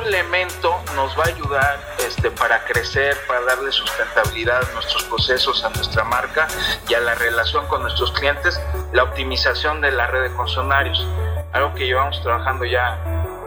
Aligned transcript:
otro 0.00 0.08
elemento 0.08 0.80
nos 0.94 1.18
va 1.18 1.24
a 1.24 1.28
ayudar 1.28 1.80
este, 1.98 2.30
para 2.30 2.64
crecer, 2.64 3.16
para 3.26 3.40
darle 3.42 3.70
sustentabilidad 3.70 4.62
a 4.68 4.72
nuestros 4.72 5.04
procesos, 5.04 5.64
a 5.64 5.70
nuestra 5.70 6.04
marca 6.04 6.46
y 6.88 6.94
a 6.94 7.00
la 7.00 7.14
relación 7.14 7.66
con 7.66 7.82
nuestros 7.82 8.12
clientes, 8.12 8.60
la 8.92 9.04
optimización 9.04 9.80
de 9.80 9.90
la 9.92 10.06
red 10.06 10.22
de 10.22 10.36
concesionarios. 10.36 11.06
Algo 11.52 11.74
que 11.74 11.86
llevamos 11.86 12.20
trabajando 12.22 12.64
ya 12.64 12.98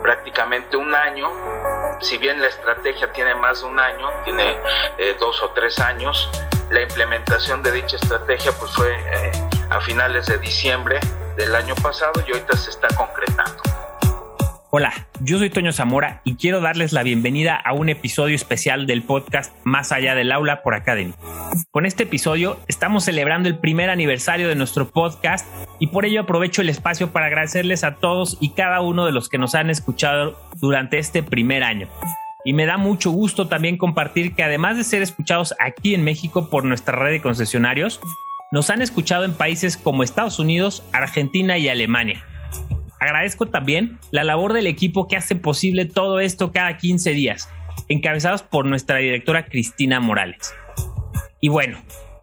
prácticamente 0.02 0.78
un 0.78 0.94
año. 0.94 1.30
Si 2.02 2.18
bien 2.18 2.42
la 2.42 2.48
estrategia 2.48 3.12
tiene 3.12 3.36
más 3.36 3.62
de 3.62 3.68
un 3.68 3.80
año, 3.80 4.10
tiene 4.24 4.58
eh, 4.98 5.16
dos 5.20 5.42
o 5.42 5.50
tres 5.52 5.80
años, 5.80 6.30
la 6.70 6.82
implementación 6.82 7.64
de 7.64 7.72
dicha 7.72 7.96
estrategia 7.96 8.52
pues 8.54 8.72
fue 8.72 8.94
eh, 8.94 9.32
a 9.70 9.80
finales 9.82 10.28
de 10.28 10.38
diciembre 10.38 11.00
del 11.36 11.56
año 11.56 11.76
pasado 11.76 12.14
y 12.28 12.32
ahorita 12.32 12.56
se 12.58 12.70
está 12.70 12.88
concretando. 12.96 13.83
Hola, 14.76 14.92
yo 15.22 15.38
soy 15.38 15.52
Toño 15.52 15.72
Zamora 15.72 16.22
y 16.24 16.34
quiero 16.34 16.60
darles 16.60 16.94
la 16.94 17.04
bienvenida 17.04 17.56
a 17.56 17.74
un 17.74 17.90
episodio 17.90 18.36
especial 18.36 18.88
del 18.88 19.04
podcast 19.04 19.54
Más 19.64 19.92
allá 19.92 20.16
del 20.16 20.32
aula 20.32 20.64
por 20.64 20.74
Academy. 20.74 21.14
Con 21.70 21.86
este 21.86 22.06
episodio 22.06 22.58
estamos 22.68 23.04
celebrando 23.04 23.50
el 23.50 23.60
primer 23.60 23.92
aniversario 23.92 24.48
de 24.48 24.56
nuestro 24.56 24.90
podcast 24.90 25.46
y 25.80 25.86
por 25.86 26.06
ello 26.06 26.22
aprovecho 26.22 26.64
el 26.64 26.70
espacio 26.70 27.12
para 27.12 27.28
agradecerles 27.28 27.84
a 27.84 27.98
todos 27.98 28.40
y 28.42 28.56
cada 28.56 28.82
uno 28.82 29.06
de 29.06 29.12
los 29.12 29.30
que 29.30 29.38
nos 29.38 29.54
han 29.54 29.70
escuchado 29.70 30.40
durante 30.60 30.98
este 30.98 31.22
primer 31.22 31.64
año. 31.64 31.88
Y 32.44 32.54
me 32.54 32.66
da 32.66 32.78
mucho 32.78 33.12
gusto 33.12 33.48
también 33.48 33.78
compartir 33.78 34.34
que 34.34 34.42
además 34.42 34.78
de 34.78 34.86
ser 34.86 35.04
escuchados 35.04 35.54
aquí 35.60 35.94
en 35.94 36.04
México 36.04 36.50
por 36.50 36.66
nuestra 36.66 36.98
red 36.98 37.12
de 37.12 37.22
concesionarios, 37.22 38.02
nos 38.52 38.72
han 38.72 38.82
escuchado 38.82 39.24
en 39.24 39.36
países 39.36 39.78
como 39.78 40.02
Estados 40.02 40.40
Unidos, 40.40 40.84
Argentina 40.94 41.60
y 41.60 41.70
Alemania. 41.70 42.26
Agradezco 43.04 43.48
también 43.48 44.00
la 44.12 44.24
labor 44.24 44.54
del 44.54 44.66
equipo 44.66 45.10
que 45.10 45.18
hace 45.18 45.36
posible 45.36 45.84
todo 45.84 46.22
esto 46.22 46.54
cada 46.54 46.78
15 46.78 47.12
días, 47.12 47.50
encabezados 47.90 48.44
por 48.44 48.66
nuestra 48.66 48.96
directora 48.96 49.46
Cristina 49.46 50.00
Morales. 50.00 50.54
Y 51.42 51.50
bueno, 51.50 51.80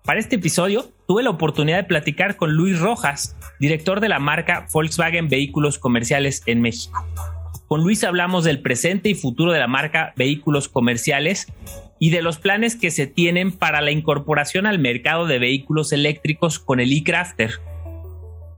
para 0.06 0.20
este 0.20 0.36
episodio 0.36 0.90
tuve 1.06 1.22
la 1.22 1.28
oportunidad 1.28 1.76
de 1.76 1.84
platicar 1.84 2.36
con 2.36 2.54
Luis 2.54 2.78
Rojas, 2.78 3.36
director 3.58 4.00
de 4.00 4.08
la 4.08 4.20
marca 4.20 4.68
Volkswagen 4.72 5.28
Vehículos 5.28 5.78
Comerciales 5.78 6.42
en 6.46 6.62
México. 6.62 7.06
Con 7.68 7.82
Luis 7.82 8.02
hablamos 8.02 8.44
del 8.44 8.62
presente 8.62 9.10
y 9.10 9.14
futuro 9.14 9.52
de 9.52 9.60
la 9.60 9.68
marca 9.68 10.14
Vehículos 10.16 10.70
Comerciales 10.70 11.52
y 11.98 12.08
de 12.08 12.22
los 12.22 12.38
planes 12.38 12.74
que 12.74 12.90
se 12.90 13.06
tienen 13.06 13.52
para 13.52 13.82
la 13.82 13.90
incorporación 13.90 14.64
al 14.64 14.78
mercado 14.78 15.26
de 15.26 15.38
vehículos 15.38 15.92
eléctricos 15.92 16.58
con 16.58 16.80
el 16.80 16.90
e-Crafter. 16.90 17.60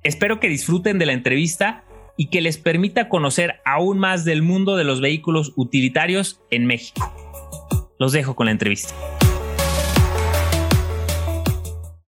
Espero 0.05 0.39
que 0.39 0.49
disfruten 0.49 1.01
de 1.01 1.07
la 1.07 1.15
entrevista 1.15 1.83
y 2.17 2.27
que 2.31 2.41
les 2.41 2.59
permita 2.59 3.09
conocer 3.09 3.61
aún 3.65 3.99
más 3.99 4.25
del 4.25 4.43
mundo 4.43 4.77
de 4.77 4.85
los 4.85 5.01
vehículos 5.01 5.53
utilitarios 5.57 6.41
en 6.51 6.67
México. 6.67 7.13
Los 7.99 8.13
dejo 8.13 8.35
con 8.35 8.47
la 8.47 8.53
entrevista. 8.53 8.95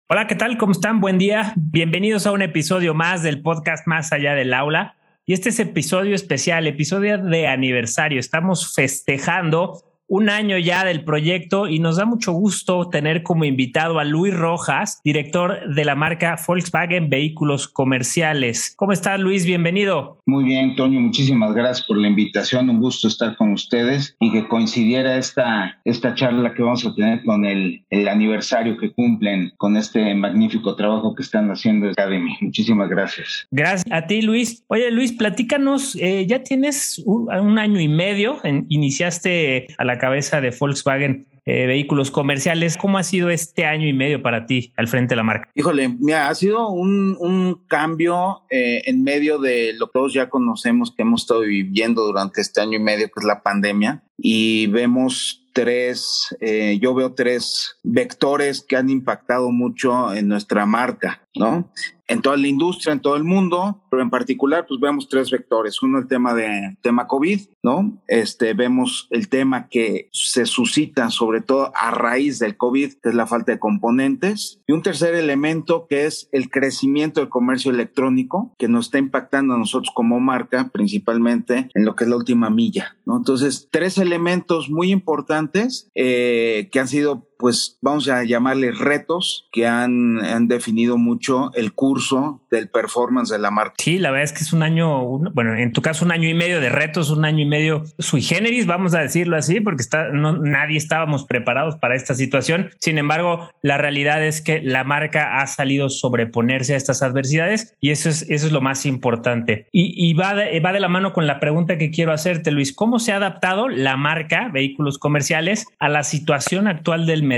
Hola, 0.08 0.26
¿qué 0.26 0.34
tal? 0.34 0.58
¿Cómo 0.58 0.72
están? 0.72 1.00
Buen 1.00 1.18
día. 1.18 1.52
Bienvenidos 1.56 2.26
a 2.26 2.32
un 2.32 2.42
episodio 2.42 2.94
más 2.94 3.22
del 3.22 3.42
podcast 3.42 3.86
Más 3.86 4.12
allá 4.12 4.34
del 4.34 4.54
aula. 4.54 4.96
Y 5.24 5.34
este 5.34 5.50
es 5.50 5.60
episodio 5.60 6.14
especial, 6.14 6.66
episodio 6.66 7.18
de 7.18 7.46
aniversario. 7.46 8.18
Estamos 8.18 8.74
festejando 8.74 9.89
un 10.10 10.28
año 10.28 10.58
ya 10.58 10.84
del 10.84 11.04
proyecto 11.04 11.68
y 11.68 11.78
nos 11.78 11.96
da 11.96 12.04
mucho 12.04 12.32
gusto 12.32 12.88
tener 12.90 13.22
como 13.22 13.44
invitado 13.44 14.00
a 14.00 14.04
Luis 14.04 14.34
Rojas, 14.34 15.00
director 15.04 15.72
de 15.72 15.84
la 15.84 15.94
marca 15.94 16.36
Volkswagen 16.46 17.08
Vehículos 17.08 17.68
Comerciales. 17.68 18.74
¿Cómo 18.76 18.90
estás, 18.90 19.20
Luis? 19.20 19.46
Bienvenido. 19.46 20.20
Muy 20.26 20.42
bien, 20.42 20.74
Toño, 20.74 21.00
muchísimas 21.00 21.54
gracias 21.54 21.86
por 21.86 21.96
la 21.96 22.08
invitación. 22.08 22.68
Un 22.68 22.80
gusto 22.80 23.06
estar 23.06 23.36
con 23.36 23.52
ustedes 23.52 24.16
y 24.18 24.32
que 24.32 24.48
coincidiera 24.48 25.16
esta, 25.16 25.78
esta 25.84 26.12
charla 26.16 26.54
que 26.54 26.64
vamos 26.64 26.84
a 26.84 26.92
tener 26.96 27.22
con 27.22 27.44
el, 27.44 27.84
el 27.90 28.08
aniversario 28.08 28.76
que 28.78 28.92
cumplen 28.92 29.52
con 29.58 29.76
este 29.76 30.12
magnífico 30.16 30.74
trabajo 30.74 31.14
que 31.14 31.22
están 31.22 31.48
haciendo 31.52 31.88
Academy. 31.88 32.36
Muchísimas 32.40 32.88
gracias. 32.88 33.46
Gracias 33.52 33.84
a 33.92 34.08
ti, 34.08 34.22
Luis. 34.22 34.64
Oye, 34.66 34.90
Luis, 34.90 35.12
platícanos, 35.12 35.94
eh, 36.00 36.26
ya 36.26 36.42
tienes 36.42 37.00
un, 37.06 37.32
un, 37.32 37.60
año 37.60 37.78
y 37.78 37.86
medio, 37.86 38.38
en, 38.42 38.66
iniciaste 38.68 39.68
a 39.78 39.84
la 39.84 39.99
cabeza 40.00 40.40
de 40.40 40.50
Volkswagen 40.50 41.28
eh, 41.46 41.66
Vehículos 41.66 42.10
Comerciales. 42.10 42.76
¿Cómo 42.76 42.98
ha 42.98 43.02
sido 43.02 43.30
este 43.30 43.64
año 43.64 43.86
y 43.86 43.92
medio 43.92 44.22
para 44.22 44.46
ti 44.46 44.72
al 44.76 44.88
frente 44.88 45.12
de 45.12 45.16
la 45.16 45.22
marca? 45.22 45.48
Híjole, 45.54 45.88
mira, 45.88 46.28
ha 46.28 46.34
sido 46.34 46.68
un, 46.70 47.16
un 47.20 47.66
cambio 47.68 48.42
eh, 48.50 48.82
en 48.86 49.02
medio 49.02 49.38
de 49.38 49.72
lo 49.74 49.86
que 49.86 49.92
todos 49.94 50.12
ya 50.12 50.28
conocemos 50.28 50.94
que 50.94 51.02
hemos 51.02 51.22
estado 51.22 51.40
viviendo 51.40 52.04
durante 52.04 52.40
este 52.40 52.60
año 52.60 52.76
y 52.78 52.82
medio, 52.82 53.06
que 53.06 53.20
es 53.20 53.24
la 53.24 53.42
pandemia, 53.42 54.02
y 54.16 54.66
vemos 54.68 55.46
tres, 55.52 56.34
eh, 56.40 56.78
yo 56.80 56.94
veo 56.94 57.14
tres 57.14 57.76
vectores 57.82 58.62
que 58.62 58.76
han 58.76 58.90
impactado 58.90 59.50
mucho 59.50 60.14
en 60.14 60.28
nuestra 60.28 60.66
marca, 60.66 61.22
¿no? 61.34 61.70
En 62.08 62.22
toda 62.22 62.36
la 62.36 62.48
industria, 62.48 62.92
en 62.92 63.00
todo 63.00 63.14
el 63.14 63.22
mundo, 63.22 63.84
pero 63.88 64.02
en 64.02 64.10
particular, 64.10 64.66
pues 64.66 64.80
vemos 64.80 65.08
tres 65.08 65.30
vectores. 65.30 65.80
Uno, 65.80 65.98
el 65.98 66.08
tema 66.08 66.34
de 66.34 66.76
tema 66.82 67.06
COVID, 67.06 67.40
¿no? 67.62 68.02
Este, 68.08 68.52
vemos 68.54 69.06
el 69.10 69.28
tema 69.28 69.68
que 69.68 70.08
se 70.12 70.44
suscita 70.44 71.10
sobre 71.10 71.40
todo 71.40 71.70
a 71.76 71.92
raíz 71.92 72.40
del 72.40 72.56
COVID, 72.56 72.94
que 73.00 73.10
es 73.10 73.14
la 73.14 73.28
falta 73.28 73.52
de 73.52 73.60
componentes. 73.60 74.60
Y 74.66 74.72
un 74.72 74.82
tercer 74.82 75.14
elemento 75.14 75.86
que 75.88 76.06
es 76.06 76.28
el 76.32 76.50
crecimiento 76.50 77.20
del 77.20 77.28
comercio 77.28 77.70
electrónico, 77.70 78.54
que 78.58 78.66
nos 78.66 78.86
está 78.86 78.98
impactando 78.98 79.54
a 79.54 79.58
nosotros 79.58 79.92
como 79.94 80.18
marca, 80.18 80.70
principalmente 80.72 81.68
en 81.74 81.84
lo 81.84 81.94
que 81.94 82.04
es 82.04 82.10
la 82.10 82.16
última 82.16 82.50
milla, 82.50 82.96
¿no? 83.06 83.18
Entonces, 83.18 83.68
tres 83.70 83.98
elementos 83.98 84.68
muy 84.68 84.90
importantes 84.90 85.88
eh, 85.94 86.68
que 86.72 86.80
han 86.80 86.88
sido 86.88 87.29
pues 87.40 87.78
vamos 87.80 88.08
a 88.08 88.24
llamarle 88.24 88.72
retos 88.72 89.48
que 89.52 89.66
han, 89.66 90.18
han, 90.24 90.48
definido 90.48 90.98
mucho 90.98 91.50
el 91.54 91.72
curso 91.72 92.42
del 92.50 92.68
performance 92.68 93.30
de 93.30 93.38
la 93.38 93.50
marca. 93.50 93.74
Sí, 93.78 93.98
la 93.98 94.10
verdad 94.10 94.24
es 94.24 94.32
que 94.32 94.44
es 94.44 94.52
un 94.52 94.62
año, 94.62 95.18
bueno, 95.32 95.56
en 95.56 95.72
tu 95.72 95.82
caso 95.82 96.04
un 96.04 96.12
año 96.12 96.28
y 96.28 96.34
medio 96.34 96.60
de 96.60 96.68
retos, 96.68 97.10
un 97.10 97.24
año 97.24 97.40
y 97.40 97.46
medio 97.46 97.84
sui 97.98 98.22
generis, 98.22 98.66
vamos 98.66 98.94
a 98.94 99.00
decirlo 99.00 99.36
así, 99.36 99.60
porque 99.60 99.82
está, 99.82 100.08
nadie 100.10 100.76
estábamos 100.76 101.24
preparados 101.24 101.76
para 101.76 101.94
esta 101.94 102.14
situación. 102.14 102.70
Sin 102.78 102.98
embargo, 102.98 103.50
la 103.62 103.78
realidad 103.78 104.24
es 104.24 104.40
que 104.40 104.60
la 104.62 104.84
marca 104.84 105.40
ha 105.40 105.46
salido 105.46 105.88
sobreponerse 105.88 106.74
a 106.74 106.76
estas 106.76 107.02
adversidades 107.02 107.76
y 107.80 107.90
eso 107.90 108.08
es, 108.08 108.22
eso 108.28 108.46
es 108.46 108.52
lo 108.52 108.60
más 108.60 108.86
importante. 108.86 109.66
Y, 109.72 109.94
y 109.96 110.14
va, 110.14 110.34
va 110.34 110.72
de 110.72 110.80
la 110.80 110.88
mano 110.88 111.12
con 111.12 111.26
la 111.26 111.40
pregunta 111.40 111.78
que 111.78 111.90
quiero 111.90 112.12
hacerte, 112.12 112.50
Luis, 112.50 112.74
¿cómo 112.74 112.98
se 112.98 113.12
ha 113.12 113.16
adaptado 113.16 113.68
la 113.68 113.96
marca 113.96 114.50
vehículos 114.52 114.98
comerciales 114.98 115.66
a 115.78 115.88
la 115.88 116.02
situación 116.02 116.68
actual 116.68 117.06
del 117.06 117.22
mercado 117.22 117.29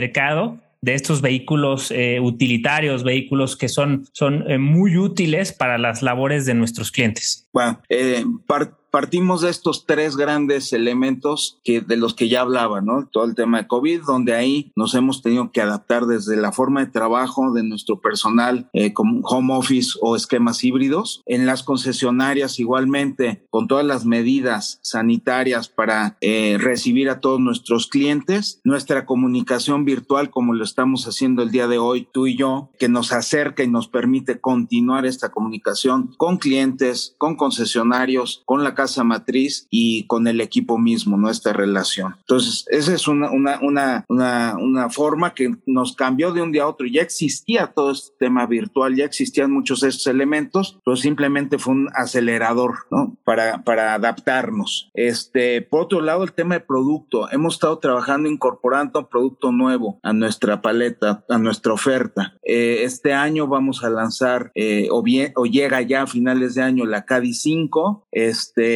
de 0.82 0.94
estos 0.94 1.20
vehículos 1.20 1.92
eh, 1.92 2.19
utilitarios, 2.20 3.04
vehículos 3.04 3.56
que 3.56 3.69
son, 3.69 4.06
son 4.12 4.50
eh, 4.50 4.58
muy 4.58 4.97
útiles 4.97 5.53
para 5.53 5.78
las 5.78 6.03
labores 6.03 6.44
de 6.44 6.54
nuestros 6.54 6.91
clientes? 6.91 7.48
Bueno, 7.53 7.80
eh, 7.88 8.25
part 8.47 8.81
partimos 8.92 9.41
de 9.41 9.50
estos 9.50 9.86
tres 9.86 10.16
grandes 10.16 10.72
elementos 10.72 11.58
que, 11.64 11.80
de 11.80 11.97
los 11.97 12.14
que 12.14 12.28
ya 12.28 12.42
hablaba, 12.42 12.82
¿no? 12.82 13.08
Todo 13.10 13.25
el 13.25 13.34
tema 13.34 13.58
de 13.58 13.66
COVID, 13.66 14.03
donde 14.03 14.34
ahí 14.34 14.70
nos 14.76 14.94
hemos 14.94 15.22
tenido 15.22 15.50
que 15.50 15.62
adaptar 15.62 16.06
desde 16.06 16.36
la 16.36 16.53
forma 16.53 16.84
de 16.84 16.92
trabajo 16.92 17.53
de 17.53 17.64
nuestro 17.64 18.00
personal 18.00 18.69
eh, 18.75 18.92
como 18.92 19.20
home 19.26 19.54
office 19.54 19.98
o 20.03 20.14
esquemas 20.14 20.62
híbridos. 20.62 21.22
En 21.25 21.47
las 21.47 21.62
concesionarias 21.62 22.60
igualmente, 22.60 23.47
con 23.50 23.66
todas 23.66 23.86
las 23.86 24.04
medidas 24.04 24.78
sanitarias 24.82 25.69
para 25.69 26.19
eh, 26.20 26.59
recibir 26.60 27.09
a 27.09 27.20
todos 27.20 27.41
nuestros 27.41 27.86
clientes, 27.86 28.60
nuestra 28.62 29.06
comunicación 29.06 29.86
virtual 29.86 30.30
como 30.30 30.53
lo 30.53 30.64
estamos 30.64 31.06
haciendo 31.06 31.42
el 31.42 31.50
día 31.50 31.66
de 31.66 31.78
hoy, 31.78 32.06
tú 32.12 32.26
y 32.26 32.36
yo, 32.36 32.70
que 32.78 32.91
nos 32.91 33.12
acerca 33.12 33.62
y 33.62 33.69
nos 33.69 33.88
permite 33.88 34.38
continuar 34.38 35.06
esta 35.06 35.30
comunicación 35.30 36.14
con 36.19 36.36
clientes, 36.36 37.14
con 37.16 37.36
concesionarios, 37.36 38.42
con 38.44 38.62
la 38.62 38.74
casa 38.82 39.04
matriz 39.04 39.68
y 39.70 40.06
con 40.08 40.26
el 40.26 40.40
equipo 40.40 40.76
mismo, 40.76 41.16
nuestra 41.16 41.52
relación. 41.52 42.16
Entonces, 42.18 42.64
esa 42.68 42.92
es 42.94 43.06
una, 43.06 43.30
una, 43.30 43.60
una, 43.62 44.04
una, 44.08 44.56
una 44.58 44.90
forma 44.90 45.34
que 45.34 45.54
nos 45.66 45.94
cambió 45.94 46.32
de 46.32 46.42
un 46.42 46.50
día 46.50 46.64
a 46.64 46.68
otro. 46.68 46.86
Ya 46.88 47.00
existía 47.00 47.68
todo 47.68 47.92
este 47.92 48.12
tema 48.18 48.44
virtual, 48.46 48.96
ya 48.96 49.04
existían 49.04 49.52
muchos 49.52 49.80
de 49.80 49.88
estos 49.88 50.08
elementos, 50.08 50.80
pero 50.84 50.96
simplemente 50.96 51.58
fue 51.58 51.74
un 51.74 51.90
acelerador, 51.94 52.74
¿no? 52.90 53.16
Para, 53.22 53.62
para 53.62 53.94
adaptarnos. 53.94 54.90
Este, 54.94 55.62
por 55.62 55.82
otro 55.82 56.00
lado, 56.00 56.24
el 56.24 56.32
tema 56.32 56.56
de 56.56 56.60
producto. 56.60 57.30
Hemos 57.30 57.54
estado 57.54 57.78
trabajando 57.78 58.28
incorporando 58.28 59.08
producto 59.08 59.52
nuevo 59.52 60.00
a 60.02 60.12
nuestra 60.12 60.60
paleta, 60.60 61.24
a 61.28 61.38
nuestra 61.38 61.72
oferta. 61.72 62.34
Eh, 62.42 62.82
este 62.82 63.12
año 63.12 63.46
vamos 63.46 63.84
a 63.84 63.90
lanzar, 63.90 64.50
eh, 64.56 64.88
o, 64.90 65.02
bien, 65.02 65.32
o 65.36 65.46
llega 65.46 65.80
ya 65.82 66.02
a 66.02 66.06
finales 66.08 66.56
de 66.56 66.62
año 66.62 66.84
la 66.84 67.04
CADI 67.04 67.34
5, 67.34 68.08
este, 68.10 68.72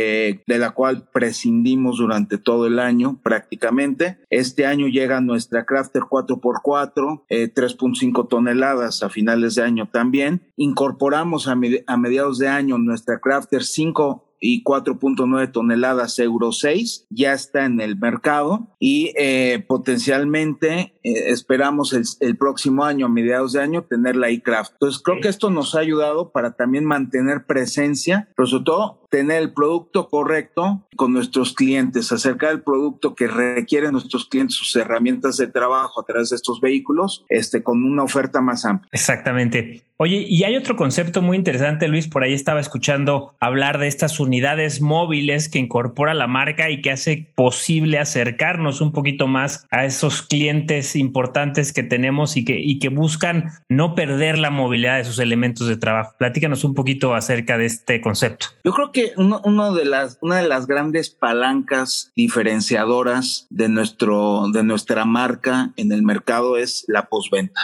de 0.46 0.58
la 0.58 0.70
cual 0.70 1.08
prescindimos 1.12 1.98
durante 1.98 2.38
todo 2.38 2.66
el 2.66 2.78
año 2.78 3.20
prácticamente. 3.22 4.18
Este 4.30 4.66
año 4.66 4.86
llega 4.88 5.20
nuestra 5.20 5.64
Crafter 5.64 6.02
4x4, 6.02 7.24
eh, 7.28 7.52
3.5 7.52 8.28
toneladas 8.28 9.02
a 9.02 9.08
finales 9.08 9.54
de 9.54 9.62
año 9.62 9.88
también. 9.88 10.42
Incorporamos 10.56 11.48
a, 11.48 11.54
med 11.54 11.84
a 11.86 11.96
mediados 11.96 12.38
de 12.38 12.48
año 12.48 12.78
nuestra 12.78 13.18
Crafter 13.20 13.62
5 13.62 14.26
y 14.40 14.62
4.9 14.64 15.52
toneladas 15.52 16.18
Euro 16.18 16.52
6 16.52 17.06
ya 17.10 17.32
está 17.32 17.64
en 17.64 17.80
el 17.80 17.96
mercado 17.96 18.68
y 18.78 19.12
eh, 19.16 19.64
potencialmente 19.66 20.94
eh, 21.02 21.30
esperamos 21.30 21.92
el, 21.92 22.04
el, 22.20 22.36
próximo 22.36 22.84
año, 22.84 23.06
a 23.06 23.08
mediados 23.08 23.52
de 23.52 23.62
año, 23.62 23.82
tener 23.82 24.16
la 24.16 24.30
iCraft. 24.30 24.72
Entonces 24.72 25.02
creo 25.02 25.20
que 25.20 25.28
esto 25.28 25.50
nos 25.50 25.74
ha 25.74 25.80
ayudado 25.80 26.32
para 26.32 26.52
también 26.52 26.84
mantener 26.84 27.46
presencia, 27.46 28.28
pero 28.36 28.46
sobre 28.46 28.64
todo 28.64 29.05
tener 29.16 29.40
el 29.40 29.54
producto 29.54 30.10
correcto 30.10 30.86
con 30.94 31.14
nuestros 31.14 31.54
clientes, 31.54 32.12
acercar 32.12 32.52
el 32.52 32.60
producto 32.60 33.14
que 33.14 33.26
requieren 33.26 33.92
nuestros 33.92 34.26
clientes, 34.26 34.56
sus 34.56 34.76
herramientas 34.76 35.38
de 35.38 35.46
trabajo 35.46 36.02
a 36.02 36.04
través 36.04 36.28
de 36.28 36.36
estos 36.36 36.60
vehículos, 36.60 37.24
este, 37.30 37.62
con 37.62 37.82
una 37.82 38.02
oferta 38.02 38.42
más 38.42 38.66
amplia. 38.66 38.90
Exactamente. 38.92 39.82
Oye, 39.98 40.26
y 40.28 40.44
hay 40.44 40.56
otro 40.56 40.76
concepto 40.76 41.22
muy 41.22 41.38
interesante, 41.38 41.88
Luis, 41.88 42.06
por 42.06 42.22
ahí 42.22 42.34
estaba 42.34 42.60
escuchando 42.60 43.34
hablar 43.40 43.78
de 43.78 43.86
estas 43.86 44.20
unidades 44.20 44.82
móviles 44.82 45.48
que 45.48 45.58
incorpora 45.58 46.12
la 46.12 46.26
marca 46.26 46.68
y 46.68 46.82
que 46.82 46.90
hace 46.90 47.30
posible 47.34 47.98
acercarnos 47.98 48.82
un 48.82 48.92
poquito 48.92 49.26
más 49.26 49.66
a 49.70 49.86
esos 49.86 50.20
clientes 50.20 50.96
importantes 50.96 51.72
que 51.72 51.82
tenemos 51.82 52.36
y 52.36 52.44
que, 52.44 52.60
y 52.60 52.78
que 52.78 52.90
buscan 52.90 53.52
no 53.70 53.94
perder 53.94 54.38
la 54.38 54.50
movilidad 54.50 54.98
de 54.98 55.04
sus 55.04 55.18
elementos 55.18 55.66
de 55.66 55.78
trabajo. 55.78 56.14
Platícanos 56.18 56.64
un 56.64 56.74
poquito 56.74 57.14
acerca 57.14 57.56
de 57.56 57.64
este 57.64 58.02
concepto. 58.02 58.48
Yo 58.64 58.72
creo 58.72 58.92
que 58.92 59.05
uno, 59.16 59.74
de 59.74 59.84
las, 59.84 60.18
una 60.20 60.36
de 60.36 60.48
las 60.48 60.66
grandes 60.66 61.10
palancas 61.10 62.12
diferenciadoras 62.16 63.46
de, 63.50 63.68
nuestro, 63.68 64.46
de 64.52 64.62
nuestra 64.62 65.04
marca 65.04 65.72
en 65.76 65.92
el 65.92 66.02
mercado 66.02 66.56
es 66.56 66.84
la 66.88 67.08
postventa. 67.08 67.60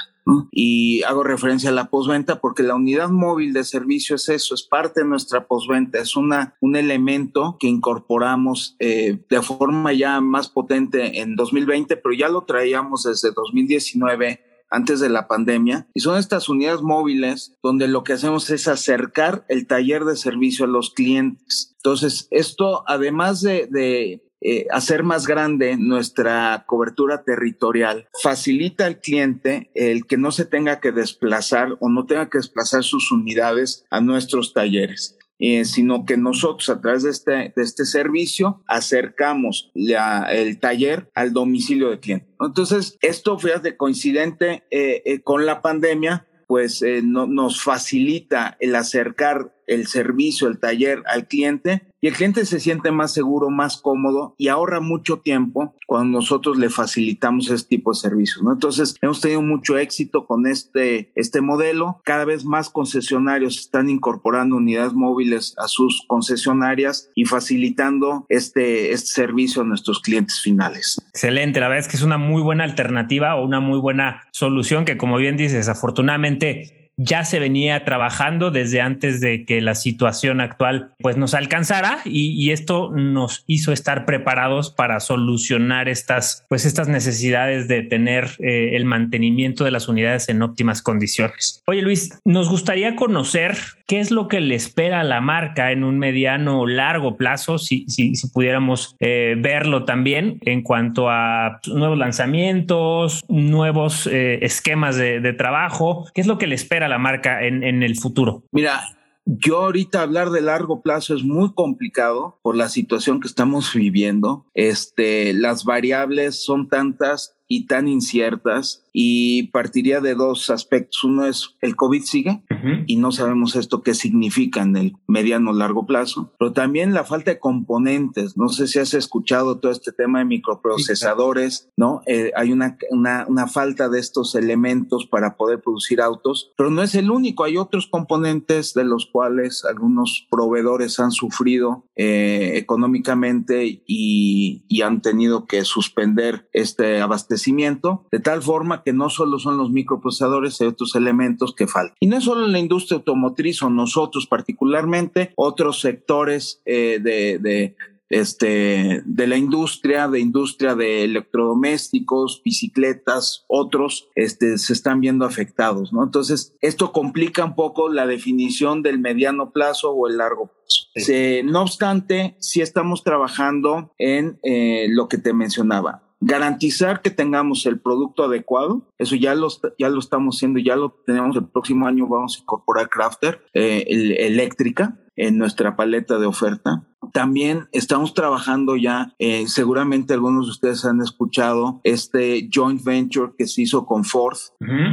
Y 0.52 1.02
hago 1.02 1.24
referencia 1.24 1.70
a 1.70 1.72
la 1.72 1.86
postventa 1.86 2.40
porque 2.40 2.62
la 2.62 2.76
unidad 2.76 3.10
móvil 3.10 3.52
de 3.52 3.64
servicio 3.64 4.16
es 4.16 4.28
eso, 4.28 4.54
es 4.54 4.62
parte 4.62 5.00
de 5.00 5.08
nuestra 5.08 5.46
postventa, 5.46 5.98
es 5.98 6.14
una, 6.14 6.54
un 6.60 6.76
elemento 6.76 7.56
que 7.58 7.66
incorporamos 7.66 8.76
eh, 8.78 9.18
de 9.28 9.42
forma 9.42 9.92
ya 9.92 10.20
más 10.20 10.48
potente 10.48 11.20
en 11.20 11.34
2020, 11.34 11.96
pero 11.96 12.14
ya 12.14 12.28
lo 12.28 12.42
traíamos 12.42 13.02
desde 13.02 13.32
2019 13.32 14.51
antes 14.72 14.98
de 15.00 15.08
la 15.08 15.28
pandemia 15.28 15.86
y 15.94 16.00
son 16.00 16.18
estas 16.18 16.48
unidades 16.48 16.82
móviles 16.82 17.54
donde 17.62 17.86
lo 17.86 18.02
que 18.02 18.14
hacemos 18.14 18.50
es 18.50 18.66
acercar 18.66 19.44
el 19.48 19.66
taller 19.66 20.04
de 20.04 20.16
servicio 20.16 20.64
a 20.64 20.68
los 20.68 20.90
clientes. 20.90 21.74
Entonces, 21.76 22.26
esto 22.30 22.82
además 22.86 23.42
de, 23.42 23.68
de 23.70 24.22
eh, 24.44 24.66
hacer 24.72 25.04
más 25.04 25.28
grande 25.28 25.76
nuestra 25.76 26.64
cobertura 26.66 27.22
territorial, 27.22 28.08
facilita 28.20 28.86
al 28.86 28.98
cliente 28.98 29.70
el 29.74 30.04
que 30.04 30.16
no 30.16 30.32
se 30.32 30.44
tenga 30.44 30.80
que 30.80 30.90
desplazar 30.90 31.76
o 31.78 31.88
no 31.88 32.06
tenga 32.06 32.28
que 32.28 32.38
desplazar 32.38 32.82
sus 32.82 33.12
unidades 33.12 33.84
a 33.90 34.00
nuestros 34.00 34.52
talleres. 34.52 35.16
Eh, 35.44 35.64
sino 35.64 36.04
que 36.04 36.16
nosotros 36.16 36.68
a 36.68 36.80
través 36.80 37.02
de 37.02 37.10
este, 37.10 37.32
de 37.32 37.62
este 37.64 37.84
servicio 37.84 38.62
acercamos 38.68 39.72
el 39.74 40.60
taller 40.60 41.10
al 41.16 41.32
domicilio 41.32 41.90
del 41.90 41.98
cliente. 41.98 42.28
Entonces, 42.38 42.96
esto, 43.00 43.36
fíjate, 43.40 43.76
coincidente 43.76 44.62
eh, 44.70 45.20
con 45.24 45.44
la 45.44 45.60
pandemia, 45.60 46.28
pues 46.46 46.84
no, 47.02 47.26
nos 47.26 47.60
facilita 47.60 48.56
el 48.60 48.76
acercar 48.76 49.52
el 49.66 49.86
servicio, 49.86 50.48
el 50.48 50.58
taller 50.58 51.02
al 51.06 51.26
cliente 51.26 51.82
y 52.04 52.08
el 52.08 52.14
cliente 52.14 52.44
se 52.46 52.58
siente 52.58 52.90
más 52.90 53.12
seguro, 53.12 53.48
más 53.48 53.76
cómodo 53.76 54.34
y 54.36 54.48
ahorra 54.48 54.80
mucho 54.80 55.18
tiempo 55.18 55.76
cuando 55.86 56.18
nosotros 56.18 56.58
le 56.58 56.68
facilitamos 56.68 57.48
este 57.48 57.76
tipo 57.76 57.92
de 57.92 58.00
servicios. 58.00 58.42
¿no? 58.42 58.52
Entonces, 58.52 58.96
hemos 59.00 59.20
tenido 59.20 59.40
mucho 59.40 59.78
éxito 59.78 60.26
con 60.26 60.48
este, 60.48 61.12
este 61.14 61.40
modelo. 61.40 62.00
Cada 62.04 62.24
vez 62.24 62.44
más 62.44 62.70
concesionarios 62.70 63.56
están 63.58 63.88
incorporando 63.88 64.56
unidades 64.56 64.94
móviles 64.94 65.54
a 65.58 65.68
sus 65.68 66.04
concesionarias 66.08 67.08
y 67.14 67.24
facilitando 67.24 68.26
este, 68.28 68.92
este 68.92 69.12
servicio 69.12 69.62
a 69.62 69.64
nuestros 69.64 70.00
clientes 70.00 70.40
finales. 70.40 71.00
Excelente, 71.10 71.60
la 71.60 71.68
verdad 71.68 71.84
es 71.84 71.88
que 71.88 71.96
es 71.96 72.02
una 72.02 72.18
muy 72.18 72.42
buena 72.42 72.64
alternativa 72.64 73.36
o 73.36 73.44
una 73.44 73.60
muy 73.60 73.78
buena 73.78 74.24
solución 74.32 74.84
que, 74.84 74.96
como 74.96 75.18
bien 75.18 75.36
dices, 75.36 75.68
afortunadamente 75.68 76.81
ya 76.96 77.24
se 77.24 77.38
venía 77.38 77.84
trabajando 77.84 78.50
desde 78.50 78.80
antes 78.80 79.20
de 79.20 79.44
que 79.44 79.60
la 79.60 79.74
situación 79.74 80.40
actual 80.40 80.92
pues 80.98 81.16
nos 81.16 81.34
alcanzara 81.34 81.98
y, 82.04 82.52
esto 82.52 82.90
nos 82.90 83.44
hizo 83.46 83.72
estar 83.72 84.04
preparados 84.04 84.70
para 84.70 85.00
solucionar 85.00 85.88
estas 85.88 86.44
pues 86.48 86.66
estas 86.66 86.88
necesidades 86.88 87.66
de 87.66 87.82
tener 87.82 88.30
eh, 88.40 88.76
el 88.76 88.84
mantenimiento 88.84 89.64
de 89.64 89.70
las 89.70 89.88
unidades 89.88 90.28
en 90.28 90.42
óptimas 90.42 90.82
condiciones. 90.82 91.62
Oye 91.66 91.80
Luis, 91.80 92.20
nos 92.24 92.50
gustaría 92.50 92.94
conocer 92.94 93.56
qué 93.86 94.00
es 94.00 94.10
lo 94.10 94.28
que 94.28 94.40
le 94.40 94.54
espera 94.54 95.00
a 95.00 95.04
la 95.04 95.20
marca 95.20 95.72
en 95.72 95.84
un 95.84 95.98
mediano 95.98 96.60
o 96.60 96.66
largo 96.66 97.16
plazo, 97.16 97.58
si, 97.58 97.86
si, 97.88 98.12
pudiéramos 98.32 98.96
eh, 99.00 99.34
verlo 99.38 99.84
también 99.84 100.38
en 100.42 100.62
cuanto 100.62 101.08
a 101.08 101.60
nuevos 101.66 101.98
lanzamientos, 101.98 103.24
nuevos 103.28 104.06
eh, 104.06 104.40
esquemas 104.42 104.96
de, 104.96 105.20
de 105.20 105.32
trabajo, 105.32 106.06
qué 106.14 106.20
es 106.20 106.26
lo 106.26 106.38
que 106.38 106.46
le 106.46 106.54
espera 106.54 106.81
a 106.82 106.88
la 106.88 106.98
marca 106.98 107.44
en, 107.44 107.62
en 107.62 107.82
el 107.82 107.96
futuro? 107.96 108.44
Mira, 108.52 108.82
yo 109.24 109.58
ahorita 109.58 110.02
hablar 110.02 110.30
de 110.30 110.40
largo 110.40 110.82
plazo 110.82 111.14
es 111.14 111.22
muy 111.22 111.54
complicado 111.54 112.40
por 112.42 112.56
la 112.56 112.68
situación 112.68 113.20
que 113.20 113.28
estamos 113.28 113.72
viviendo. 113.74 114.46
Este, 114.54 115.32
las 115.32 115.64
variables 115.64 116.44
son 116.44 116.68
tantas 116.68 117.36
y 117.52 117.66
tan 117.66 117.86
inciertas 117.86 118.82
y 118.94 119.48
partiría 119.48 120.00
de 120.00 120.14
dos 120.14 120.48
aspectos. 120.48 121.04
Uno 121.04 121.26
es 121.26 121.54
el 121.60 121.76
COVID 121.76 122.02
sigue 122.02 122.42
y 122.86 122.96
no 122.96 123.12
sabemos 123.12 123.56
esto 123.56 123.82
qué 123.82 123.92
significa 123.92 124.62
en 124.62 124.74
el 124.76 124.96
mediano 125.06 125.50
o 125.50 125.54
largo 125.54 125.84
plazo, 125.84 126.32
pero 126.38 126.52
también 126.52 126.94
la 126.94 127.04
falta 127.04 127.32
de 127.32 127.38
componentes. 127.38 128.38
No 128.38 128.48
sé 128.48 128.68
si 128.68 128.78
has 128.78 128.94
escuchado 128.94 129.58
todo 129.58 129.70
este 129.70 129.92
tema 129.92 130.20
de 130.20 130.24
microprocesadores, 130.24 131.68
¿no? 131.76 132.00
Eh, 132.06 132.32
hay 132.36 132.52
una, 132.52 132.78
una, 132.90 133.26
una, 133.28 133.46
falta 133.48 133.90
de 133.90 134.00
estos 134.00 134.34
elementos 134.34 135.06
para 135.06 135.36
poder 135.36 135.60
producir 135.60 136.00
autos, 136.00 136.52
pero 136.56 136.70
no 136.70 136.82
es 136.82 136.94
el 136.94 137.10
único. 137.10 137.44
Hay 137.44 137.58
otros 137.58 137.86
componentes 137.86 138.72
de 138.72 138.84
los 138.84 139.04
cuales 139.04 139.66
algunos 139.66 140.26
proveedores 140.30 140.98
han 141.00 141.10
sufrido 141.10 141.84
eh, 141.96 142.52
económicamente 142.54 143.82
y, 143.86 144.64
y 144.68 144.80
han 144.80 145.02
tenido 145.02 145.46
que 145.46 145.64
suspender 145.64 146.48
este 146.54 147.02
abastecimiento 147.02 147.41
de 147.50 148.20
tal 148.20 148.42
forma 148.42 148.82
que 148.82 148.92
no 148.92 149.10
solo 149.10 149.38
son 149.38 149.56
los 149.56 149.70
microprocesadores, 149.70 150.60
hay 150.60 150.68
otros 150.68 150.94
elementos 150.94 151.54
que 151.54 151.66
faltan. 151.66 151.96
Y 152.00 152.06
no 152.06 152.20
solo 152.20 152.46
la 152.46 152.58
industria 152.58 152.98
automotriz 152.98 153.62
o 153.62 153.70
nosotros 153.70 154.26
particularmente, 154.26 155.32
otros 155.36 155.80
sectores 155.80 156.60
eh, 156.64 156.98
de, 157.02 157.38
de 157.38 157.76
este, 158.12 159.02
de 159.06 159.26
la 159.26 159.36
industria, 159.36 160.06
de 160.06 160.20
industria 160.20 160.74
de 160.74 161.04
electrodomésticos, 161.04 162.42
bicicletas, 162.44 163.44
otros, 163.48 164.08
este, 164.14 164.58
se 164.58 164.74
están 164.74 165.00
viendo 165.00 165.24
afectados, 165.24 165.92
¿no? 165.92 166.04
Entonces, 166.04 166.54
esto 166.60 166.92
complica 166.92 167.44
un 167.44 167.54
poco 167.54 167.88
la 167.88 168.06
definición 168.06 168.82
del 168.82 168.98
mediano 168.98 169.50
plazo 169.50 169.92
o 169.92 170.08
el 170.08 170.18
largo 170.18 170.48
plazo. 170.48 171.12
no 171.44 171.62
obstante, 171.62 172.36
sí 172.38 172.60
estamos 172.60 173.02
trabajando 173.02 173.92
en 173.98 174.38
eh, 174.42 174.88
lo 174.90 175.08
que 175.08 175.16
te 175.16 175.32
mencionaba 175.32 176.01
garantizar 176.22 177.02
que 177.02 177.10
tengamos 177.10 177.66
el 177.66 177.80
producto 177.80 178.24
adecuado, 178.24 178.86
eso 178.98 179.16
ya 179.16 179.34
lo, 179.34 179.48
ya 179.78 179.88
lo 179.88 179.98
estamos 179.98 180.36
haciendo, 180.36 180.60
ya 180.60 180.76
lo 180.76 180.90
tenemos 181.04 181.36
el 181.36 181.46
próximo 181.46 181.86
año, 181.86 182.06
vamos 182.06 182.36
a 182.36 182.40
incorporar 182.42 182.88
Crafter 182.88 183.44
eh, 183.52 183.84
eléctrica 183.88 184.98
en 185.16 185.36
nuestra 185.36 185.76
paleta 185.76 186.18
de 186.18 186.26
oferta. 186.26 186.84
También 187.12 187.68
estamos 187.72 188.14
trabajando 188.14 188.76
ya, 188.76 189.14
eh, 189.18 189.46
seguramente 189.48 190.14
algunos 190.14 190.46
de 190.46 190.52
ustedes 190.52 190.84
han 190.84 191.02
escuchado 191.02 191.80
este 191.82 192.48
joint 192.54 192.82
venture 192.84 193.32
que 193.36 193.46
se 193.48 193.62
hizo 193.62 193.84
con 193.84 194.04
Ford, 194.04 194.38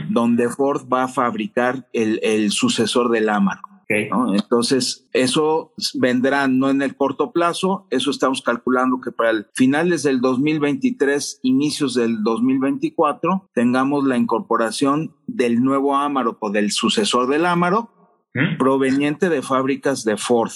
donde 0.09 0.49
Ford 0.49 0.81
va 0.91 1.03
a 1.03 1.07
fabricar 1.07 1.87
el, 1.93 2.19
el 2.23 2.51
sucesor 2.51 3.09
del 3.11 3.29
Amarok. 3.29 3.68
Entonces, 3.89 5.07
eso 5.13 5.73
vendrá 5.95 6.47
no 6.47 6.69
en 6.69 6.81
el 6.83 6.95
corto 6.95 7.31
plazo, 7.31 7.87
eso 7.89 8.11
estamos 8.11 8.43
calculando 8.43 9.01
que 9.01 9.11
para 9.11 9.31
el 9.31 9.47
finales 9.55 10.03
del 10.03 10.21
2023, 10.21 11.39
inicios 11.41 11.95
del 11.95 12.21
2024, 12.23 13.49
tengamos 13.53 14.05
la 14.05 14.17
incorporación 14.17 15.15
del 15.25 15.63
nuevo 15.63 15.95
Amarok 15.95 16.37
o 16.39 16.51
del 16.51 16.71
sucesor 16.71 17.27
del 17.27 17.45
Amarok 17.45 17.89
¿Mm? 18.35 18.57
proveniente 18.59 19.27
de 19.27 19.41
fábricas 19.41 20.03
de 20.03 20.15
Ford. 20.15 20.51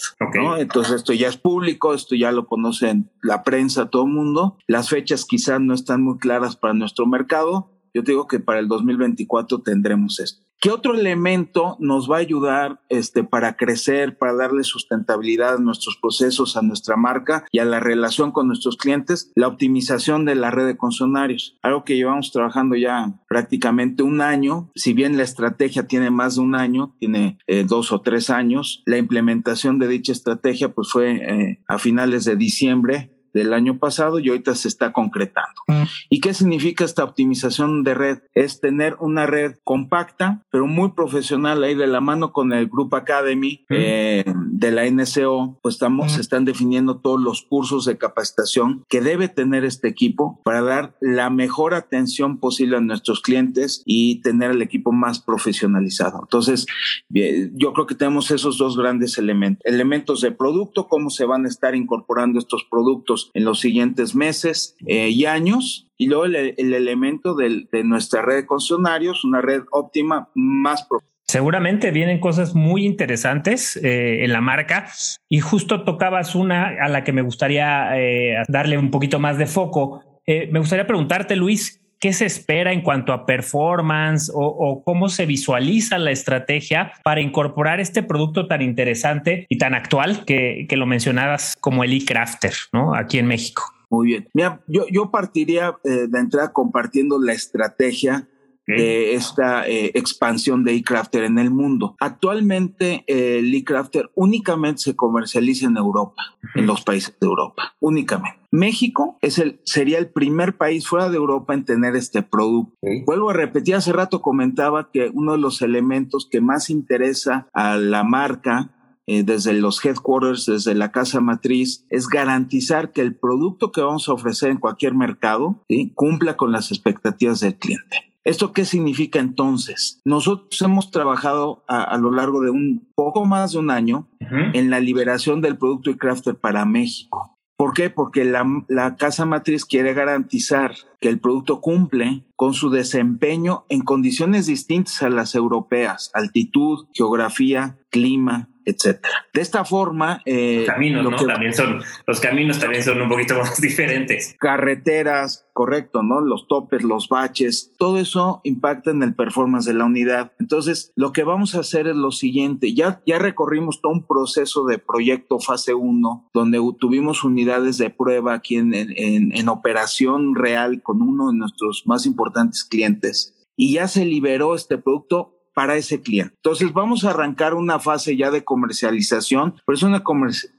Entonces 0.60 0.94
esto 0.94 1.12
ya 1.12 1.28
es 1.28 1.38
público, 1.38 1.96
esto 1.96 2.14
ya 2.14 2.32
lo 2.32 2.46
conocen 2.46 3.10
la 3.24 3.42
prensa, 3.42 3.90
todo 3.90 4.06
el 4.06 4.12
mundo. 4.12 4.58
Las 4.68 4.90
fechas 4.90 5.26
quizás 5.26 5.60
no 5.60 5.74
están 5.74 6.04
muy 6.04 6.20
claras 6.20 6.56
para 6.56 6.76
nuestro 6.76 7.08
mercado. 7.08 7.72
Yo 7.96 8.04
digo 8.04 8.28
que 8.28 8.40
para 8.40 8.60
el 8.60 8.68
2024 8.68 9.62
tendremos 9.64 10.20
esto. 10.20 10.46
¿Qué 10.64 10.72
otro 10.72 10.96
elemento 10.96 11.76
nos 11.82 12.10
va 12.10 12.16
a 12.16 12.20
ayudar 12.22 12.80
este, 12.88 13.26
para 13.26 13.58
crecer, 13.58 14.18
para 14.18 14.34
darle 14.34 14.64
sustentabilidad 14.64 15.56
a 15.56 15.60
nuestros 15.60 15.98
procesos, 15.98 16.56
a 16.56 16.62
nuestra 16.62 16.96
marca 16.96 17.44
y 17.52 17.60
a 17.60 17.66
la 17.66 17.82
relación 17.82 18.32
con 18.32 18.48
nuestros 18.48 18.78
clientes? 18.78 19.30
La 19.36 19.50
optimización 19.50 20.24
de 20.24 20.36
la 20.36 20.52
red 20.52 20.66
de 20.66 20.78
concesionarios, 20.78 21.58
algo 21.64 21.84
que 21.84 21.98
llevamos 21.98 22.32
trabajando 22.32 22.78
ya 22.78 23.14
prácticamente 23.28 24.04
un 24.04 24.22
año, 24.22 24.72
si 24.74 24.94
bien 24.94 25.18
la 25.18 25.24
estrategia 25.24 25.86
tiene 25.86 26.12
más 26.12 26.36
de 26.36 26.42
un 26.44 26.56
año, 26.56 26.96
tiene 26.98 27.40
eh, 27.46 27.66
dos 27.66 27.92
o 27.92 28.00
tres 28.00 28.30
años, 28.30 28.84
la 28.86 28.98
implementación 28.98 29.80
de 29.80 29.90
dicha 29.90 30.14
estrategia 30.14 30.74
pues 30.74 30.90
fue 30.90 31.12
eh, 31.12 31.60
a 31.68 31.78
finales 31.78 32.24
de 32.24 32.38
diciembre 32.38 33.14
del 33.34 33.54
año 33.54 33.78
pasado 33.80 34.20
y 34.20 34.30
ahorita 34.30 34.56
se 34.56 34.68
está 34.68 34.94
concretando. 34.94 35.62
Mm. 35.68 35.84
¿Y 36.10 36.20
qué 36.22 36.34
significa 36.34 36.86
esta 36.86 37.04
optimización 37.04 37.84
de 37.84 37.94
red? 37.94 38.20
Es 38.34 38.62
tener 38.62 38.96
una 39.00 39.26
red 39.26 39.56
compacta, 39.64 40.42
pero 40.52 40.68
muy 40.68 40.92
profesional 40.92 41.64
ahí 41.64 41.76
de 41.76 41.88
la 41.88 42.02
mano 42.02 42.32
con 42.32 42.54
el 42.54 42.68
Group 42.68 42.96
Academy 42.96 43.66
mm. 43.70 43.74
eh, 43.76 44.26
de 44.54 44.72
la 44.72 44.86
NCO, 44.86 45.58
pues 45.64 45.76
estamos, 45.76 46.12
se 46.12 46.22
están 46.22 46.46
definiendo 46.46 47.00
todos 47.00 47.20
los 47.20 47.42
cursos 47.42 47.86
de 47.86 47.98
capacitación 47.98 48.84
que 48.88 49.02
debe 49.02 49.28
tener 49.28 49.66
este 49.66 49.88
equipo 49.88 50.42
para 50.44 50.62
dar 50.62 50.96
la 51.02 51.32
mejor 51.32 51.74
atención 51.74 52.40
posible 52.40 52.78
a 52.78 52.82
nuestros 52.82 53.22
clientes 53.22 53.82
y 53.84 54.22
tener 54.22 54.52
el 54.52 54.62
equipo 54.62 54.92
más 54.92 55.20
profesionalizado. 55.20 56.20
Entonces, 56.22 56.68
yo 57.10 57.74
creo 57.74 57.88
que 57.88 57.96
tenemos 57.96 58.30
esos 58.30 58.60
dos 58.60 58.78
grandes 58.78 59.18
elementos. 59.18 59.62
Elementos 59.66 60.22
de 60.22 60.32
producto, 60.32 60.88
cómo 60.88 61.10
se 61.10 61.26
van 61.26 61.46
a 61.46 61.50
estar 61.50 61.74
incorporando 61.74 62.38
estos 62.38 62.64
productos 62.70 63.32
en 63.34 63.46
los 63.46 63.60
siguientes 63.60 64.14
meses 64.14 64.76
eh, 64.86 65.10
y 65.10 65.26
años. 65.26 65.90
Y 65.98 66.08
luego 66.08 66.26
el, 66.26 66.36
elemento 66.58 67.34
de 67.34 67.84
nuestra 67.84 68.22
red 68.22 68.36
de 68.36 68.46
concesionarios, 68.46 69.24
una 69.24 69.42
red 69.42 69.64
óptima 69.72 70.30
más 70.36 70.84
profunda. 70.84 71.13
Seguramente 71.28 71.92
vienen 71.92 72.20
cosas 72.20 72.54
muy 72.54 72.86
interesantes 72.86 73.76
eh, 73.78 74.24
en 74.24 74.34
la 74.34 74.42
marca 74.42 74.88
y 75.30 75.40
justo 75.40 75.84
tocabas 75.84 76.36
una 76.36 76.76
a 76.82 76.90
la 76.90 77.04
que 77.04 77.14
me 77.14 77.22
gustaría 77.22 77.98
eh, 77.98 78.44
darle 78.48 78.78
un 78.78 78.92
poquito 78.92 79.20
más 79.20 79.38
de 79.38 79.48
foco. 79.48 80.04
me 80.28 80.60
gustaría 80.60 80.86
preguntarte, 80.86 81.36
Luis, 81.36 81.84
¿Qué 82.04 82.12
se 82.12 82.26
espera 82.26 82.74
en 82.74 82.82
cuanto 82.82 83.14
a 83.14 83.26
performance 83.26 84.30
o, 84.36 84.84
cómo 84.84 85.08
se 85.08 85.26
visualiza 85.26 85.98
la 85.98 86.12
estrategia 86.12 86.92
para 87.02 87.22
incorporar 87.22 87.80
este 87.80 88.04
producto 88.04 88.46
tan 88.46 88.62
interesante 88.62 89.46
y 89.48 89.58
tan 89.58 89.74
actual 89.74 90.26
que, 90.26 90.68
lo 90.72 90.86
mencionabas 90.86 91.56
como 91.62 91.86
el 91.86 91.94
e-crafter, 91.94 92.52
¿no? 92.74 92.94
Aquí 92.94 93.20
en 93.20 93.28
México. 93.28 93.64
Muy 93.90 94.08
bien. 94.08 94.28
Mira, 94.34 94.62
yo, 94.68 95.12
partiría 95.12 95.78
eh, 95.86 96.08
de 96.10 96.20
entrada 96.20 96.52
compartiendo 96.52 97.22
la 97.22 97.32
estrategia 97.32 98.28
de 98.68 99.14
esta 99.14 99.68
eh, 99.68 99.92
expansión 99.94 100.64
de 100.64 100.74
eCrafter 100.74 101.24
en 101.24 101.40
el 101.40 101.52
mundo. 101.52 101.96
Actualmente 102.00 103.04
eh, 103.08 103.40
el 103.40 103.54
eCrafter 103.54 104.10
únicamente 104.16 104.82
se 104.82 104.96
comercializa 104.96 105.68
en 105.68 105.78
Europa, 105.78 106.22
en 106.56 106.66
los 106.66 106.82
países 106.82 107.16
de 107.20 107.28
Europa, 107.28 107.76
únicamente. 107.80 108.40
México 108.52 109.18
es 109.22 109.40
el, 109.40 109.60
sería 109.64 109.98
el 109.98 110.08
primer 110.08 110.58
país 110.58 110.88
fuera 110.88 111.10
de 111.10 111.18
Europa 111.18 111.54
en 111.54 111.66
tener 111.66 111.96
este 111.96 112.22
producto. 112.22 112.78
Vuelvo 113.06 113.32
a 113.32 113.34
repetir, 113.34 113.76
hace 113.76 113.92
rato 113.92 114.22
comentaba 114.22 114.92
que 114.92 115.10
uno 115.12 115.32
de 115.34 115.40
los 115.40 115.62
elementos 115.62 116.28
que 116.30 116.40
más 116.40 116.70
interesa 116.70 117.48
a 117.54 117.78
la 117.78 118.04
marca 118.04 118.70
eh, 119.08 119.24
desde 119.24 119.54
los 119.54 119.84
headquarters, 119.84 120.46
desde 120.46 120.76
la 120.76 120.92
casa 120.92 121.20
matriz, 121.20 121.86
es 121.90 122.08
garantizar 122.08 122.92
que 122.92 123.02
el 123.02 123.16
producto 123.16 123.72
que 123.72 123.82
vamos 123.82 124.08
a 124.08 124.14
ofrecer 124.14 124.50
en 124.50 124.58
cualquier 124.58 124.94
mercado 124.94 125.66
cumpla 125.96 126.38
con 126.38 126.52
las 126.52 126.72
expectativas 126.72 127.40
del 127.42 127.56
cliente. 127.56 128.13
¿Esto 128.24 128.54
qué 128.54 128.64
significa 128.64 129.20
entonces? 129.20 130.00
Nosotros 130.06 130.62
hemos 130.62 130.92
trabajado 130.92 131.64
a, 131.68 131.98
lo 131.98 132.12
largo 132.12 132.42
de 132.42 132.52
un 132.52 132.88
poco 132.96 133.26
más 133.26 133.52
de 133.52 133.60
un 133.60 133.70
año 133.70 134.08
en 134.20 134.70
la 134.70 134.80
liberación 134.80 135.42
del 135.42 135.58
producto 135.58 135.90
y 135.90 135.98
crafter 135.98 136.36
para 136.36 136.64
México. 136.66 137.38
¿Por 137.58 137.74
qué? 137.74 137.90
Porque 137.90 138.26
la, 138.26 138.46
la, 138.68 138.96
casa 138.96 139.26
matriz 139.26 139.64
quiere 139.64 139.94
garantizar 139.94 140.74
que 141.00 141.10
el 141.10 141.20
producto 141.20 141.62
cumple 141.62 142.26
con 142.36 142.54
su 142.54 142.70
desempeño 142.70 143.66
en 143.70 143.82
condiciones 143.82 144.48
distintas 144.48 145.04
a 145.04 145.10
las 145.10 145.36
europeas, 145.36 146.10
altitud, 146.14 146.88
geografía, 146.94 147.78
clima, 147.90 148.50
etcétera. 148.66 149.14
De 149.34 149.42
esta 149.42 149.66
forma, 149.66 150.22
eh, 150.26 150.64
caminos, 150.66 151.04
¿no? 151.04 151.18
también 151.18 151.54
son 151.54 151.82
los 152.06 152.20
caminos 152.20 152.60
también 152.60 152.84
son 152.84 153.02
un 153.02 153.10
poquito 153.10 153.36
más 153.40 153.60
diferentes. 153.60 154.36
Carreteras, 154.40 155.48
correcto, 155.54 156.04
¿no? 156.04 156.22
Los 156.22 156.48
topes, 156.48 156.84
los 156.84 157.10
baches, 157.10 157.74
todo 157.78 157.98
eso 157.98 158.42
impacta 158.44 158.92
en 158.92 159.04
el 159.04 159.16
performance 159.16 159.66
de 159.66 159.74
la 159.74 159.86
unidad. 159.86 160.34
Entonces, 160.40 160.92
lo 160.96 161.12
que 161.12 161.24
vamos 161.24 161.56
a 161.56 161.60
hacer 161.60 161.88
es 161.88 161.96
lo 161.96 162.12
siguiente. 162.12 162.74
Ya 162.74 163.02
ya 163.06 163.20
recorrimos 163.20 163.82
todo 163.82 163.94
un 163.94 164.06
proceso 164.06 164.66
de 164.66 164.78
proyecto 164.78 165.40
fase 165.40 165.74
1 165.74 166.30
donde 166.34 166.60
tuvimos 166.80 167.24
unidades 167.24 167.78
de 167.78 167.90
prueba 167.90 168.34
aquí 168.34 168.58
en, 168.58 168.74
en, 168.74 169.36
en 169.36 169.50
operación 169.50 170.36
real 170.36 170.82
con 170.82 171.02
uno 171.02 171.32
de 171.32 171.38
nuestros 171.38 171.84
más 171.86 172.06
importantes 172.06 172.64
clientes 172.64 173.34
y 173.56 173.74
ya 173.74 173.88
se 173.88 174.06
liberó 174.06 174.56
este 174.56 174.78
producto 174.78 175.40
para 175.54 175.76
ese 175.76 176.02
cliente. 176.02 176.34
Entonces 176.36 176.74
vamos 176.74 177.06
a 177.06 177.12
arrancar 177.12 177.54
una 177.54 177.80
fase 177.80 178.18
ya 178.18 178.32
de 178.32 178.44
comercialización, 178.44 179.56
pero 179.66 179.76
es 179.76 179.84
una 179.84 180.04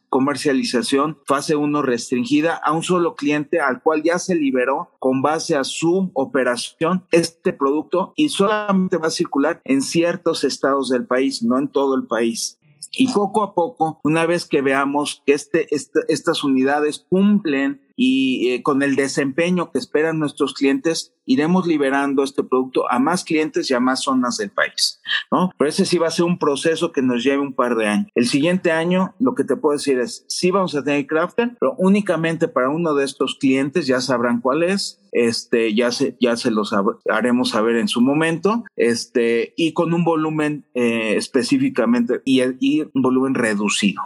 comercialización 0.08 1.18
fase 1.26 1.56
1 1.56 1.82
restringida 1.82 2.54
a 2.54 2.72
un 2.72 2.82
solo 2.82 3.14
cliente 3.16 3.60
al 3.60 3.82
cual 3.82 4.02
ya 4.02 4.18
se 4.18 4.34
liberó 4.34 4.90
con 4.98 5.22
base 5.22 5.56
a 5.56 5.64
su 5.64 6.10
operación 6.14 7.04
este 7.10 7.52
producto 7.52 8.12
y 8.16 8.28
solamente 8.28 8.96
va 8.96 9.08
a 9.08 9.10
circular 9.10 9.60
en 9.64 9.82
ciertos 9.82 10.44
estados 10.44 10.88
del 10.88 11.06
país, 11.06 11.42
no 11.42 11.58
en 11.58 11.68
todo 11.68 11.96
el 11.96 12.06
país. 12.06 12.58
Y 12.96 13.12
poco 13.12 13.42
a 13.42 13.54
poco, 13.54 14.00
una 14.04 14.24
vez 14.24 14.46
que 14.46 14.62
veamos 14.62 15.22
que 15.26 15.32
este, 15.32 15.66
este 15.74 16.00
estas 16.08 16.44
unidades 16.44 17.04
cumplen 17.08 17.80
y 17.96 18.50
eh, 18.50 18.62
con 18.62 18.82
el 18.82 18.96
desempeño 18.96 19.70
que 19.70 19.78
esperan 19.78 20.18
nuestros 20.18 20.54
clientes, 20.54 21.14
iremos 21.26 21.66
liberando 21.66 22.22
este 22.22 22.42
producto 22.42 22.90
a 22.90 22.98
más 22.98 23.24
clientes 23.24 23.70
y 23.70 23.74
a 23.74 23.80
más 23.80 24.02
zonas 24.02 24.36
del 24.36 24.50
país, 24.50 25.00
¿no? 25.30 25.50
Pero 25.56 25.68
ese 25.68 25.84
sí 25.84 25.98
va 25.98 26.08
a 26.08 26.10
ser 26.10 26.24
un 26.26 26.38
proceso 26.38 26.92
que 26.92 27.02
nos 27.02 27.22
lleve 27.22 27.38
un 27.38 27.54
par 27.54 27.76
de 27.76 27.86
años. 27.86 28.08
El 28.14 28.26
siguiente 28.26 28.72
año, 28.72 29.14
lo 29.18 29.34
que 29.34 29.44
te 29.44 29.56
puedo 29.56 29.76
decir 29.76 29.98
es, 29.98 30.24
sí 30.28 30.50
vamos 30.50 30.74
a 30.74 30.82
tener 30.82 31.06
Crafter, 31.06 31.56
pero 31.58 31.74
únicamente 31.78 32.48
para 32.48 32.68
uno 32.68 32.94
de 32.94 33.04
estos 33.04 33.36
clientes, 33.36 33.86
ya 33.86 34.00
sabrán 34.00 34.40
cuál 34.40 34.62
es, 34.62 35.00
este, 35.14 35.74
ya 35.74 35.92
se, 35.92 36.16
ya 36.20 36.36
se 36.36 36.50
los 36.50 36.74
haremos 37.08 37.50
saber 37.50 37.76
en 37.76 37.88
su 37.88 38.02
momento, 38.02 38.64
este, 38.76 39.54
y 39.56 39.72
con 39.72 39.94
un 39.94 40.04
volumen 40.04 40.66
eh, 40.74 41.14
específicamente 41.16 42.20
y, 42.24 42.42
y, 42.60 42.82
un 42.82 43.02
volumen 43.02 43.34
reducido. 43.34 44.02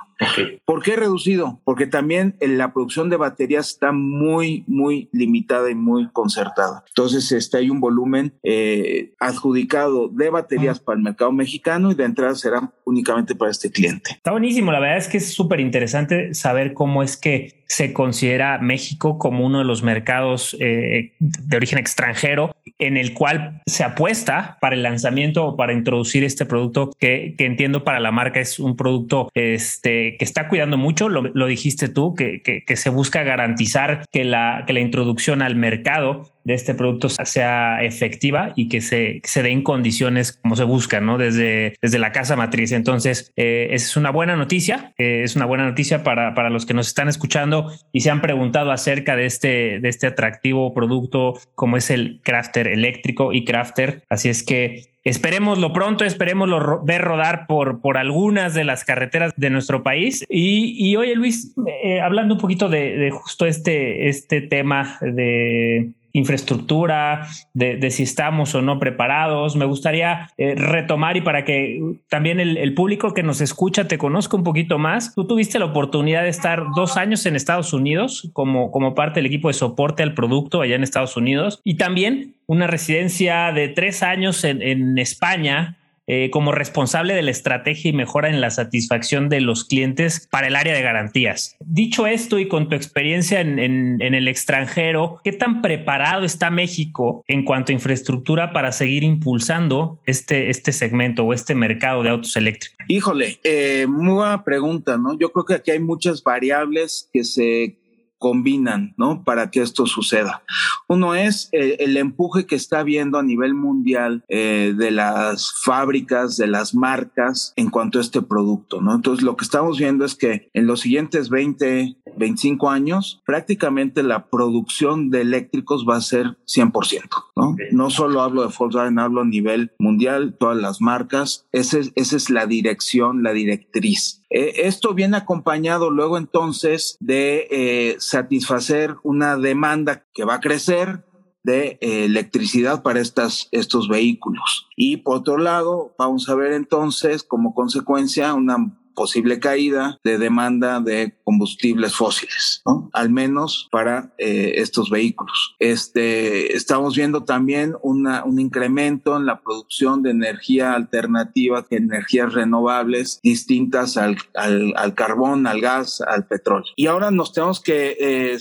¿Por 0.64 0.82
qué 0.82 0.96
reducido? 0.96 1.60
Porque 1.64 1.86
también 1.86 2.36
en 2.40 2.58
la 2.58 2.72
producción 2.72 3.08
de 3.08 3.16
baterías 3.16 3.68
está 3.68 3.92
muy, 3.92 4.64
muy 4.66 5.08
limitada 5.12 5.70
y 5.70 5.74
muy 5.74 6.08
concertada. 6.10 6.84
Entonces, 6.88 7.30
este, 7.32 7.58
hay 7.58 7.70
un 7.70 7.80
volumen 7.80 8.34
eh, 8.42 9.14
adjudicado 9.20 10.08
de 10.08 10.30
baterías 10.30 10.80
para 10.80 10.98
el 10.98 11.04
mercado 11.04 11.32
mexicano 11.32 11.92
y 11.92 11.94
de 11.94 12.04
entrada 12.04 12.34
será 12.34 12.72
únicamente 12.84 13.34
para 13.34 13.50
este 13.50 13.70
cliente. 13.70 14.10
Está 14.10 14.32
buenísimo. 14.32 14.72
La 14.72 14.80
verdad 14.80 14.98
es 14.98 15.08
que 15.08 15.18
es 15.18 15.32
súper 15.32 15.60
interesante 15.60 16.34
saber 16.34 16.74
cómo 16.74 17.02
es 17.02 17.16
que 17.16 17.57
se 17.68 17.92
considera 17.92 18.58
México 18.58 19.18
como 19.18 19.44
uno 19.44 19.58
de 19.58 19.64
los 19.64 19.82
mercados 19.82 20.56
eh, 20.58 21.12
de 21.18 21.56
origen 21.56 21.78
extranjero 21.78 22.56
en 22.78 22.96
el 22.96 23.12
cual 23.12 23.60
se 23.66 23.84
apuesta 23.84 24.56
para 24.60 24.74
el 24.74 24.82
lanzamiento 24.82 25.44
o 25.44 25.56
para 25.56 25.72
introducir 25.72 26.24
este 26.24 26.46
producto 26.46 26.90
que, 26.98 27.34
entiendo 27.38 27.84
para 27.84 28.00
la 28.00 28.10
marca 28.10 28.40
es 28.40 28.58
un 28.58 28.76
producto 28.76 29.30
este, 29.34 30.16
que 30.16 30.24
está 30.24 30.48
cuidando 30.48 30.78
mucho, 30.78 31.08
lo, 31.08 31.46
dijiste 31.46 31.88
tú, 31.88 32.14
que, 32.14 32.40
que, 32.42 32.76
se 32.76 32.90
busca 32.90 33.22
garantizar 33.22 34.04
que 34.12 34.24
la, 34.24 34.64
que 34.66 34.72
la 34.72 34.80
introducción 34.80 35.42
al 35.42 35.56
mercado 35.56 36.30
de 36.48 36.54
este 36.54 36.72
producto 36.72 37.10
sea 37.10 37.82
efectiva 37.82 38.54
y 38.56 38.70
que 38.70 38.80
se, 38.80 39.20
se 39.22 39.42
dé 39.42 39.50
en 39.50 39.62
condiciones 39.62 40.32
como 40.32 40.56
se 40.56 40.64
busca, 40.64 40.98
¿no? 40.98 41.18
Desde, 41.18 41.74
desde 41.82 41.98
la 41.98 42.10
casa 42.10 42.36
matriz. 42.36 42.72
Entonces, 42.72 43.30
eh, 43.36 43.68
es 43.72 43.98
una 43.98 44.10
buena 44.10 44.34
noticia, 44.34 44.94
eh, 44.96 45.20
es 45.24 45.36
una 45.36 45.44
buena 45.44 45.66
noticia 45.66 46.02
para, 46.02 46.34
para 46.34 46.48
los 46.48 46.64
que 46.64 46.72
nos 46.72 46.88
están 46.88 47.06
escuchando 47.06 47.70
y 47.92 48.00
se 48.00 48.08
han 48.08 48.22
preguntado 48.22 48.72
acerca 48.72 49.14
de 49.14 49.26
este, 49.26 49.78
de 49.78 49.88
este 49.90 50.06
atractivo 50.06 50.72
producto 50.72 51.38
como 51.54 51.76
es 51.76 51.90
el 51.90 52.20
crafter 52.24 52.66
eléctrico 52.66 53.34
y 53.34 53.44
crafter. 53.44 54.04
Así 54.08 54.30
es 54.30 54.42
que 54.42 54.88
Esperémoslo 55.04 55.72
pronto, 55.72 56.04
esperémoslo 56.04 56.84
ver 56.84 57.00
rodar 57.00 57.46
por, 57.46 57.80
por 57.80 57.96
algunas 57.96 58.52
de 58.52 58.64
las 58.64 58.84
carreteras 58.84 59.32
de 59.36 59.48
nuestro 59.48 59.82
país. 59.82 60.26
Y, 60.28 60.74
y 60.76 60.96
oye, 60.96 61.14
Luis, 61.14 61.54
eh, 61.82 62.02
hablando 62.02 62.34
un 62.34 62.40
poquito 62.40 62.68
de, 62.68 62.94
de, 62.98 63.10
justo 63.10 63.46
este, 63.46 64.10
este 64.10 64.42
tema 64.42 64.98
de, 65.00 65.92
infraestructura, 66.18 67.26
de, 67.54 67.90
si 67.90 68.02
estamos 68.02 68.54
o 68.54 68.62
no 68.62 68.78
preparados. 68.78 69.56
Me 69.56 69.64
gustaría 69.64 70.30
eh, 70.36 70.54
retomar 70.54 71.16
y 71.16 71.20
para 71.20 71.44
que 71.44 71.80
también 72.08 72.40
el, 72.40 72.74
público 72.74 73.14
que 73.14 73.22
nos 73.22 73.40
escucha 73.40 73.88
te 73.88 73.98
conozca 73.98 74.36
un 74.36 74.44
poquito 74.44 74.78
más. 74.78 75.14
Tú 75.14 75.26
tuviste 75.26 75.58
la 75.58 75.66
oportunidad 75.66 76.22
de 76.22 76.28
estar 76.28 76.64
dos 76.76 76.96
años 76.96 77.24
en 77.26 77.36
Estados 77.36 77.72
Unidos 77.72 78.30
como, 78.32 78.70
como 78.70 78.94
parte 78.94 79.20
del 79.20 79.26
equipo 79.26 79.48
de 79.48 79.54
soporte 79.54 80.02
al 80.02 80.14
producto 80.14 80.60
allá 80.60 80.76
en 80.76 80.82
Estados 80.82 81.16
Unidos 81.16 81.60
y 81.64 81.76
también 81.76 82.34
una 82.46 82.66
residencia 82.66 83.52
de 83.52 83.68
tres 83.68 84.02
años 84.02 84.44
en, 84.44 84.62
en 84.62 84.98
España 84.98 85.78
eh, 86.08 86.30
como 86.30 86.52
responsable 86.52 87.14
de 87.14 87.22
la 87.22 87.30
estrategia 87.30 87.90
y 87.90 87.92
mejora 87.92 88.28
en 88.28 88.40
la 88.40 88.50
satisfacción 88.50 89.28
de 89.28 89.40
los 89.40 89.64
clientes 89.64 90.26
para 90.30 90.48
el 90.48 90.56
área 90.56 90.74
de 90.74 90.82
garantías. 90.82 91.56
Dicho 91.60 92.06
esto 92.06 92.38
y 92.38 92.48
con 92.48 92.68
tu 92.68 92.74
experiencia 92.74 93.40
en, 93.40 93.58
en 93.58 94.14
el 94.14 94.26
extranjero, 94.26 95.20
¿qué 95.22 95.32
tan 95.32 95.62
preparado 95.62 96.24
está 96.24 96.50
México 96.50 97.22
en 97.26 97.44
cuanto 97.44 97.72
a 97.72 97.74
infraestructura 97.74 98.52
para 98.52 98.72
seguir 98.72 99.04
impulsando 99.04 100.00
este, 100.06 100.50
este 100.50 100.72
segmento 100.72 101.24
o 101.24 101.32
este 101.32 101.54
mercado 101.54 102.02
de 102.02 102.10
autos 102.10 102.36
eléctricos? 102.36 102.78
Híjole, 102.88 103.38
eh, 103.44 103.86
muy 103.88 104.14
buena 104.14 104.44
pregunta, 104.44 104.96
¿no? 104.96 105.18
Yo 105.18 105.30
creo 105.30 105.44
que 105.44 105.54
aquí 105.54 105.70
hay 105.70 105.80
muchas 105.80 106.22
variables 106.22 107.08
que 107.12 107.24
se 107.24 107.76
combinan, 108.18 108.94
¿no? 108.96 109.22
Para 109.24 109.50
que 109.50 109.62
esto 109.62 109.86
suceda. 109.86 110.42
Uno 110.88 111.14
es 111.14 111.48
eh, 111.52 111.76
el 111.80 111.96
empuje 111.96 112.46
que 112.46 112.56
está 112.56 112.80
habiendo 112.80 113.18
a 113.18 113.22
nivel 113.22 113.54
mundial 113.54 114.24
eh, 114.28 114.74
de 114.76 114.90
las 114.90 115.54
fábricas, 115.62 116.36
de 116.36 116.48
las 116.48 116.74
marcas 116.74 117.52
en 117.56 117.70
cuanto 117.70 117.98
a 117.98 118.02
este 118.02 118.22
producto, 118.22 118.80
¿no? 118.80 118.94
Entonces, 118.94 119.24
lo 119.24 119.36
que 119.36 119.44
estamos 119.44 119.78
viendo 119.78 120.04
es 120.04 120.14
que 120.14 120.50
en 120.52 120.66
los 120.66 120.80
siguientes 120.80 121.30
20, 121.30 121.96
25 122.18 122.70
años, 122.70 123.22
prácticamente 123.24 124.02
la 124.02 124.28
producción 124.28 125.10
de 125.10 125.22
eléctricos 125.22 125.86
va 125.88 125.96
a 125.96 126.00
ser 126.00 126.36
100%, 126.46 127.08
¿no? 127.36 127.56
No 127.72 127.90
solo 127.90 128.22
hablo 128.22 128.46
de 128.46 128.54
Volkswagen, 128.56 128.98
hablo 128.98 129.22
a 129.22 129.26
nivel 129.26 129.72
mundial, 129.78 130.36
todas 130.38 130.56
las 130.56 130.80
marcas. 130.80 131.46
Ese, 131.52 131.92
esa 131.94 132.16
es 132.16 132.30
la 132.30 132.46
dirección, 132.46 133.22
la 133.22 133.32
directriz. 133.32 134.22
Eh, 134.30 134.66
esto 134.66 134.94
viene 134.94 135.16
acompañado 135.16 135.90
luego 135.90 136.18
entonces 136.18 136.96
de 137.00 137.46
eh, 137.50 137.96
satisfacer 137.98 138.96
una 139.02 139.36
demanda 139.36 140.04
que 140.12 140.24
va 140.24 140.34
a 140.34 140.40
crecer 140.40 141.04
de 141.44 141.78
eh, 141.80 142.04
electricidad 142.04 142.82
para 142.82 143.00
estas, 143.00 143.48
estos 143.52 143.88
vehículos. 143.88 144.68
Y 144.76 144.98
por 144.98 145.18
otro 145.18 145.38
lado, 145.38 145.94
vamos 145.98 146.28
a 146.28 146.34
ver 146.34 146.52
entonces 146.52 147.22
como 147.22 147.54
consecuencia 147.54 148.34
una 148.34 148.77
posible 148.98 149.38
caída 149.38 149.96
de 150.02 150.18
demanda 150.18 150.80
de 150.80 151.14
combustibles 151.22 151.94
fósiles, 151.94 152.62
¿no? 152.66 152.90
al 152.92 153.10
menos 153.10 153.68
para 153.70 154.12
eh, 154.18 154.54
estos 154.56 154.90
vehículos. 154.90 155.54
Este, 155.60 156.56
estamos 156.56 156.96
viendo 156.96 157.22
también 157.22 157.76
una, 157.80 158.24
un 158.24 158.40
incremento 158.40 159.16
en 159.16 159.24
la 159.24 159.40
producción 159.40 160.02
de 160.02 160.10
energía 160.10 160.72
alternativa, 160.72 161.64
de 161.70 161.76
energías 161.76 162.32
renovables 162.32 163.20
distintas 163.22 163.96
al, 163.96 164.16
al, 164.34 164.74
al, 164.74 164.94
carbón, 164.94 165.46
al 165.46 165.60
gas, 165.60 166.00
al 166.00 166.26
petróleo. 166.26 166.72
Y 166.74 166.86
ahora 166.86 167.12
nos 167.12 167.32
tenemos 167.32 167.60
que 167.60 167.96
eh, 168.00 168.36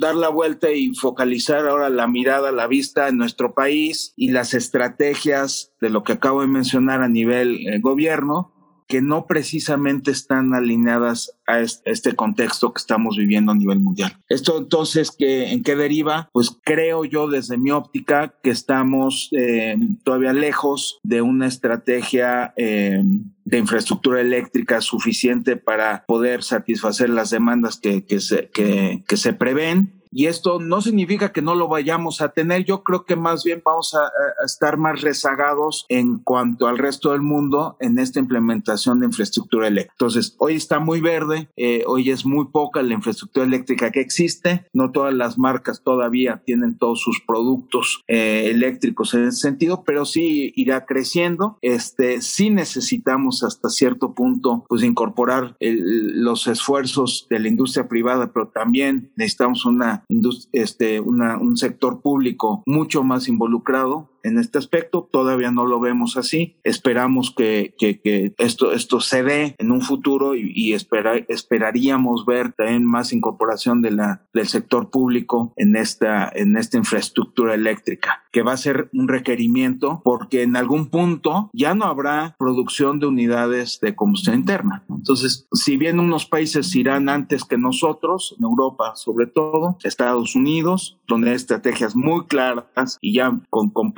dar 0.00 0.16
la 0.16 0.28
vuelta 0.28 0.72
y 0.72 0.92
focalizar 0.96 1.68
ahora 1.68 1.88
la 1.88 2.08
mirada, 2.08 2.50
la 2.50 2.66
vista 2.66 3.06
en 3.06 3.16
nuestro 3.16 3.54
país 3.54 4.12
y 4.16 4.32
las 4.32 4.54
estrategias 4.54 5.72
de 5.80 5.90
lo 5.90 6.02
que 6.02 6.14
acabo 6.14 6.40
de 6.40 6.48
mencionar 6.48 7.00
a 7.00 7.08
nivel 7.08 7.68
eh, 7.68 7.78
gobierno 7.78 8.53
que 8.86 9.00
no 9.02 9.26
precisamente 9.26 10.10
están 10.10 10.54
alineadas 10.54 11.32
a 11.46 11.60
este 11.60 12.14
contexto 12.14 12.72
que 12.72 12.80
estamos 12.80 13.16
viviendo 13.16 13.52
a 13.52 13.54
nivel 13.54 13.80
mundial. 13.80 14.16
Esto 14.28 14.58
entonces, 14.58 15.10
¿qué, 15.16 15.52
¿en 15.52 15.62
qué 15.62 15.76
deriva? 15.76 16.28
Pues 16.32 16.56
creo 16.64 17.04
yo 17.04 17.28
desde 17.28 17.56
mi 17.56 17.70
óptica 17.70 18.34
que 18.42 18.50
estamos 18.50 19.28
eh, 19.32 19.76
todavía 20.04 20.32
lejos 20.32 21.00
de 21.02 21.22
una 21.22 21.46
estrategia 21.46 22.52
eh, 22.56 23.02
de 23.44 23.58
infraestructura 23.58 24.20
eléctrica 24.20 24.80
suficiente 24.80 25.56
para 25.56 26.04
poder 26.06 26.42
satisfacer 26.42 27.10
las 27.10 27.30
demandas 27.30 27.78
que, 27.78 28.04
que, 28.04 28.18
que, 28.52 29.04
que 29.06 29.16
se 29.16 29.32
prevén 29.32 30.03
y 30.14 30.26
esto 30.26 30.60
no 30.60 30.80
significa 30.80 31.32
que 31.32 31.42
no 31.42 31.56
lo 31.56 31.66
vayamos 31.66 32.20
a 32.20 32.28
tener. 32.28 32.64
Yo 32.64 32.84
creo 32.84 33.04
que 33.04 33.16
más 33.16 33.42
bien 33.42 33.62
vamos 33.64 33.94
a, 33.94 34.10
estar 34.44 34.78
más 34.78 35.00
rezagados 35.00 35.86
en 35.88 36.18
cuanto 36.18 36.68
al 36.68 36.78
resto 36.78 37.12
del 37.12 37.22
mundo 37.22 37.76
en 37.80 37.98
esta 37.98 38.20
implementación 38.20 39.00
de 39.00 39.06
infraestructura 39.06 39.66
eléctrica. 39.66 39.94
Entonces, 39.94 40.36
hoy 40.38 40.54
está 40.54 40.78
muy 40.78 41.00
verde, 41.00 41.48
eh, 41.56 41.82
hoy 41.86 42.10
es 42.10 42.24
muy 42.24 42.46
poca 42.46 42.82
la 42.82 42.94
infraestructura 42.94 43.44
eléctrica 43.44 43.90
que 43.90 44.00
existe. 44.00 44.66
No 44.72 44.92
todas 44.92 45.12
las 45.12 45.36
marcas 45.36 45.82
todavía 45.82 46.42
tienen 46.44 46.78
todos 46.78 47.00
sus 47.00 47.20
productos 47.20 48.04
eh, 48.06 48.50
eléctricos 48.50 49.14
en 49.14 49.24
ese 49.24 49.40
sentido, 49.40 49.82
pero 49.84 50.04
sí 50.04 50.52
irá 50.54 50.86
creciendo. 50.86 51.58
Este, 51.60 52.20
sí 52.20 52.50
necesitamos 52.50 53.42
hasta 53.42 53.68
cierto 53.68 54.14
punto, 54.14 54.64
pues 54.68 54.84
incorporar 54.84 55.56
los 55.58 56.46
esfuerzos 56.46 57.26
de 57.28 57.40
la 57.40 57.48
industria 57.48 57.88
privada, 57.88 58.30
pero 58.32 58.48
también 58.48 59.10
necesitamos 59.16 59.64
una 59.64 60.03
este, 60.52 61.00
un 61.00 61.56
sector 61.56 62.00
público 62.00 62.62
mucho 62.66 63.02
más 63.02 63.28
involucrado 63.28 64.10
en 64.24 64.38
este 64.38 64.58
aspecto. 64.58 65.08
Todavía 65.12 65.52
no 65.52 65.66
lo 65.66 65.78
vemos 65.78 66.16
así. 66.16 66.56
Esperamos 66.64 67.32
que, 67.36 67.74
que, 67.78 68.34
esto, 68.38 68.72
esto 68.72 69.00
se 69.00 69.22
dé 69.22 69.54
en 69.58 69.70
un 69.70 69.82
futuro 69.82 70.34
y, 70.34 70.52
y 70.54 70.72
esperaríamos 70.72 72.26
ver 72.26 72.52
también 72.52 72.84
más 72.84 73.12
incorporación 73.12 73.82
de 73.82 73.92
la, 73.92 74.22
del 74.32 74.48
sector 74.48 74.90
público 74.90 75.52
en 75.56 75.76
esta, 75.76 76.30
en 76.34 76.56
esta 76.56 76.78
infraestructura 76.78 77.54
eléctrica, 77.54 78.24
que 78.32 78.42
va 78.42 78.52
a 78.52 78.56
ser 78.56 78.88
un 78.92 79.08
requerimiento 79.08 80.00
porque 80.02 80.42
en 80.42 80.56
algún 80.56 80.88
punto 80.88 81.50
ya 81.52 81.74
no 81.74 81.84
habrá 81.84 82.34
producción 82.38 82.98
de 82.98 83.06
unidades 83.06 83.78
de 83.80 83.94
combustión 83.94 84.36
interna. 84.36 84.84
Entonces, 85.04 85.46
si 85.52 85.76
bien 85.76 86.00
unos 86.00 86.24
países 86.24 86.74
irán 86.74 87.10
antes 87.10 87.44
que 87.44 87.58
nosotros, 87.58 88.34
en 88.38 88.44
Europa 88.44 88.96
sobre 88.96 89.26
todo, 89.26 89.76
Estados 89.84 90.34
Unidos, 90.34 90.96
donde 91.06 91.28
hay 91.28 91.36
estrategias 91.36 91.94
muy 91.94 92.24
claras 92.24 92.96
y 93.02 93.12
ya 93.12 93.38
con, 93.50 93.68
con 93.68 93.92